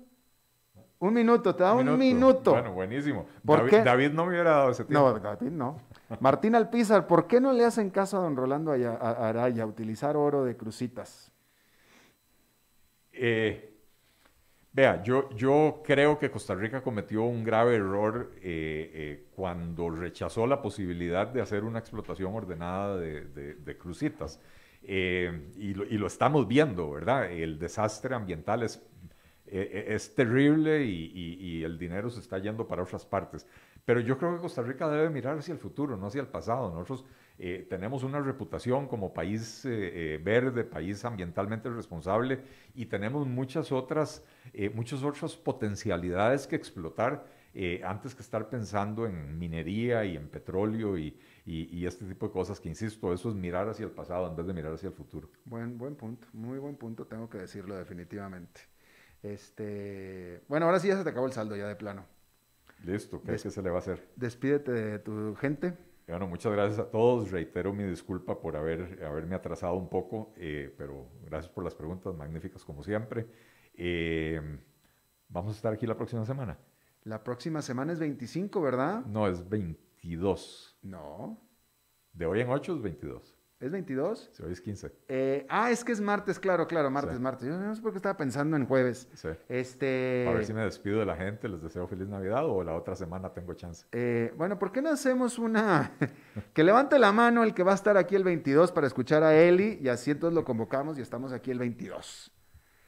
Un 1.00 1.14
minuto, 1.14 1.54
te 1.54 1.64
da 1.64 1.74
un, 1.74 1.98
minuto. 1.98 2.52
Bueno, 2.52 2.72
buenísimo. 2.72 3.26
David, 3.44 3.84
David, 3.84 4.12
no 4.12 4.24
me 4.24 4.32
hubiera 4.32 4.52
dado 4.52 4.72
ese 4.72 4.86
tiempo. 4.86 5.12
No, 5.12 5.20
David 5.20 5.52
no. 5.52 5.82
Martín 6.22 6.56
Alpizar, 6.56 7.06
¿por 7.06 7.28
qué 7.28 7.42
no 7.42 7.52
le 7.52 7.66
hacen 7.66 7.90
caso 7.90 8.18
a 8.18 8.22
don 8.22 8.38
Rolando 8.38 8.72
Araya 8.72 9.66
utilizar 9.66 10.16
oro 10.16 10.46
de 10.46 10.56
crucitas? 10.56 11.34
Eh, 13.12 13.69
vea, 14.72 15.04
yo, 15.04 15.30
yo 15.36 15.82
creo 15.84 16.20
que 16.20 16.32
Costa 16.32 16.56
Rica 16.56 16.82
cometió 16.82 17.24
un 17.24 17.44
grave 17.44 17.76
error 17.76 18.32
eh, 18.38 18.92
eh, 18.94 19.26
cuando 19.36 19.90
rechazó 19.90 20.48
la 20.48 20.62
posibilidad 20.62 21.28
de 21.28 21.42
hacer 21.42 21.64
una 21.64 21.80
explotación 21.80 22.34
ordenada 22.36 22.98
de, 22.98 23.78
crucitas. 23.78 24.40
Y 24.82 25.74
lo, 25.74 25.86
y, 25.86 25.98
lo, 25.98 26.08
estamos 26.08 26.48
viendo, 26.48 26.90
¿verdad? 26.90 27.30
El 27.32 27.60
desastre 27.60 28.16
ambiental 28.16 28.64
es 28.64 28.82
e, 29.52 29.88
e, 29.90 29.96
es 29.96 30.14
terrible 30.14 30.86
y, 30.86 31.64
el 31.64 31.78
dinero 31.78 32.10
se 32.10 32.20
está 32.20 32.38
yendo 32.38 32.68
para 32.68 32.84
otras 32.84 33.06
partes. 33.06 33.48
Pero 33.84 34.00
yo 34.00 34.18
creo 34.18 34.36
que 34.36 34.42
Costa 34.42 34.62
Rica 34.62 34.88
debe 34.88 35.10
mirar 35.10 35.38
hacia 35.38 35.54
el 35.54 35.60
futuro, 35.60 35.98
no 35.98 36.08
hacia 36.08 36.22
el 36.22 36.28
pasado. 36.28 36.72
Nosotros 36.72 37.06
eh, 37.42 37.66
tenemos 37.70 38.04
una 38.04 38.20
reputación 38.20 38.86
como 38.86 39.14
país 39.14 39.64
eh, 39.64 39.70
eh, 39.72 40.22
verde, 40.22 40.66
país 40.66 41.06
ambientalmente 41.06 41.70
responsable 41.70 42.42
y 42.76 42.88
tenemos 42.88 43.26
muchas 43.26 43.72
otras, 43.72 44.26
muchas 44.74 45.04
otras 45.04 45.38
potencialidades 45.38 46.48
que 46.48 46.58
explotar 46.58 47.26
antes 47.84 48.14
que 48.14 48.22
estar 48.22 48.50
pensando 48.50 49.06
en 49.06 49.40
minería 49.40 50.04
y 50.04 50.18
en 50.18 50.28
petróleo 50.28 50.98
y, 50.98 51.18
y, 51.46 51.86
este 51.86 52.06
tipo 52.06 52.28
de 52.28 52.32
cosas 52.32 52.60
que, 52.60 52.70
insisto, 52.70 53.12
eso 53.14 53.30
es 53.30 53.36
mirar 53.36 53.68
hacia 53.70 53.86
el 53.86 53.92
pasado 53.92 54.28
en 54.28 54.36
vez 54.36 54.46
de 54.46 54.54
mirar 54.54 54.74
hacia 54.74 54.88
el 54.88 54.94
futuro. 54.94 55.30
Buen, 55.46 55.78
buen 55.78 55.96
punto, 55.96 56.28
muy 56.34 56.60
buen 56.60 56.76
punto, 56.76 57.08
tengo 57.08 57.30
que 57.30 57.40
decirlo 57.40 57.76
definitivamente. 57.76 58.62
Este, 59.24 60.42
bueno, 60.48 60.68
ahora 60.68 60.80
sí 60.80 60.90
ya 60.90 60.98
se 60.98 61.04
te 61.04 61.10
acabó 61.10 61.26
el 61.26 61.34
saldo 61.34 61.56
ya 61.56 61.68
de 61.68 61.76
plano. 61.76 62.06
Listo, 62.84 63.22
¿qué 63.24 63.34
es 63.34 63.44
que 63.44 63.52
se 63.52 63.62
le 63.62 63.70
va 63.70 63.78
a 63.78 63.80
hacer? 63.80 64.08
Despídete 64.16 64.72
de 64.72 65.00
tu 65.00 65.36
gente. 65.36 65.89
Bueno, 66.10 66.26
muchas 66.26 66.52
gracias 66.52 66.80
a 66.80 66.90
todos. 66.90 67.30
Reitero 67.30 67.72
mi 67.72 67.84
disculpa 67.84 68.42
por 68.42 68.58
haber, 68.58 69.04
haberme 69.06 69.36
atrasado 69.36 69.76
un 69.76 69.90
poco, 69.90 70.34
eh, 70.38 70.74
pero 70.76 71.08
gracias 71.24 71.54
por 71.54 71.64
las 71.64 71.76
preguntas 71.76 72.16
magníficas 72.16 72.66
como 72.66 72.82
siempre. 72.82 73.28
Eh, 73.76 74.42
vamos 75.28 75.54
a 75.54 75.56
estar 75.56 75.72
aquí 75.72 75.86
la 75.86 75.96
próxima 75.96 76.26
semana. 76.26 76.58
La 77.04 77.24
próxima 77.24 77.62
semana 77.62 77.94
es 77.94 78.00
25, 78.00 78.60
¿verdad? 78.60 79.06
No, 79.06 79.28
es 79.28 79.48
22. 79.48 80.80
No. 80.82 81.40
De 82.12 82.26
hoy 82.26 82.42
en 82.42 82.50
8 82.50 82.78
es 82.78 82.82
22. 82.82 83.39
¿Es 83.60 83.72
22? 83.72 84.30
Sí, 84.32 84.42
hoy 84.42 84.54
es 84.54 84.62
15. 84.62 84.92
Eh, 85.10 85.46
ah, 85.50 85.70
es 85.70 85.84
que 85.84 85.92
es 85.92 86.00
martes, 86.00 86.40
claro, 86.40 86.66
claro, 86.66 86.90
martes, 86.90 87.20
martes. 87.20 87.46
Yo 87.46 87.60
no 87.60 87.76
sé 87.76 87.82
por 87.82 87.92
qué 87.92 87.98
estaba 87.98 88.16
pensando 88.16 88.56
en 88.56 88.66
jueves. 88.66 89.10
Sí. 89.14 89.28
Este... 89.50 90.26
A 90.30 90.32
ver 90.32 90.46
si 90.46 90.54
me 90.54 90.62
despido 90.62 91.00
de 91.00 91.06
la 91.06 91.18
gente, 91.18 91.50
les 91.50 91.62
deseo 91.62 91.86
feliz 91.86 92.08
Navidad 92.08 92.46
o 92.46 92.64
la 92.64 92.74
otra 92.74 92.96
semana 92.96 93.34
tengo 93.34 93.54
chance. 93.56 93.86
Eh, 93.92 94.34
bueno, 94.38 94.58
¿por 94.58 94.72
qué 94.72 94.82
no 94.82 94.90
hacemos 94.90 95.38
una... 95.38 95.92
que 96.54 96.64
levante 96.64 96.98
la 97.00 97.12
mano 97.12 97.44
el 97.44 97.54
que 97.54 97.64
va 97.64 97.74
a 97.74 97.76
estar 97.76 97.98
aquí 97.98 98.16
el 98.16 98.24
22 98.24 98.72
para 98.72 98.88
escuchar 98.88 99.24
a 99.24 99.36
Eli 99.36 99.78
y 99.82 99.90
así 99.90 100.12
entonces 100.12 100.36
lo 100.36 100.46
convocamos 100.46 100.98
y 100.98 101.02
estamos 101.02 101.34
aquí 101.34 101.52
el 101.52 101.60
22. 101.60 102.32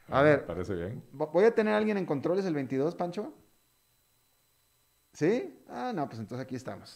A 0.07 0.19
ah, 0.19 0.23
ver. 0.23 0.45
Parece 0.45 0.73
bien. 0.73 1.03
¿Voy 1.11 1.43
a 1.43 1.53
tener 1.53 1.73
a 1.73 1.77
alguien 1.77 1.97
en 1.97 2.05
controles 2.05 2.45
el 2.45 2.53
22, 2.53 2.95
Pancho? 2.95 3.33
¿Sí? 5.11 5.61
Ah, 5.67 5.91
no, 5.93 6.07
pues 6.07 6.19
entonces 6.19 6.45
aquí 6.45 6.55
estamos. 6.55 6.95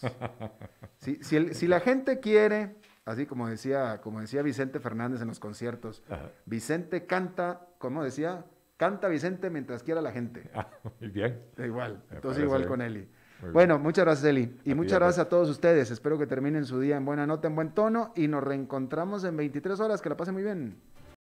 si, 1.00 1.18
si 1.22 1.68
la 1.68 1.82
gente 1.82 2.22
quiere 2.22 2.78
así 3.06 3.26
como 3.26 3.48
decía, 3.48 4.02
como 4.02 4.20
decía 4.20 4.42
Vicente 4.42 4.80
Fernández 4.80 5.22
en 5.22 5.28
los 5.28 5.40
conciertos. 5.40 6.04
Vicente 6.46 7.06
canta, 7.06 7.68
como 7.78 8.04
decía, 8.04 8.46
canta 8.78 9.08
Vicente 9.08 9.50
mientras 9.50 9.84
quiera 9.84 10.02
la 10.02 10.12
gente. 10.12 10.50
Ah, 10.56 10.68
muy 11.00 11.10
bien. 11.10 11.42
Igual, 11.58 12.04
entonces 12.12 12.44
igual 12.44 12.66
con 12.68 12.82
Eli. 12.82 13.08
Bueno, 13.52 13.78
muchas 13.78 14.06
gracias 14.06 14.26
Eli. 14.26 14.60
Y 14.64 14.74
muchas 14.74 15.00
gracias 15.00 15.26
a 15.26 15.30
todos 15.30 15.50
ustedes. 15.50 15.92
Espero 15.92 16.18
que 16.18 16.26
terminen 16.26 16.66
su 16.66 16.80
día 16.80 16.98
en 16.98 17.06
buena 17.06 17.28
nota, 17.28 17.48
en 17.48 17.56
buen 17.56 17.72
tono 17.72 18.12
y 18.16 18.28
nos 18.28 18.44
reencontramos 18.44 19.24
en 19.24 19.38
23 19.38 19.80
horas. 19.80 20.02
Que 20.02 20.10
la 20.10 20.18
pasen 20.18 20.34
muy 20.34 20.44
bien. 20.44 20.78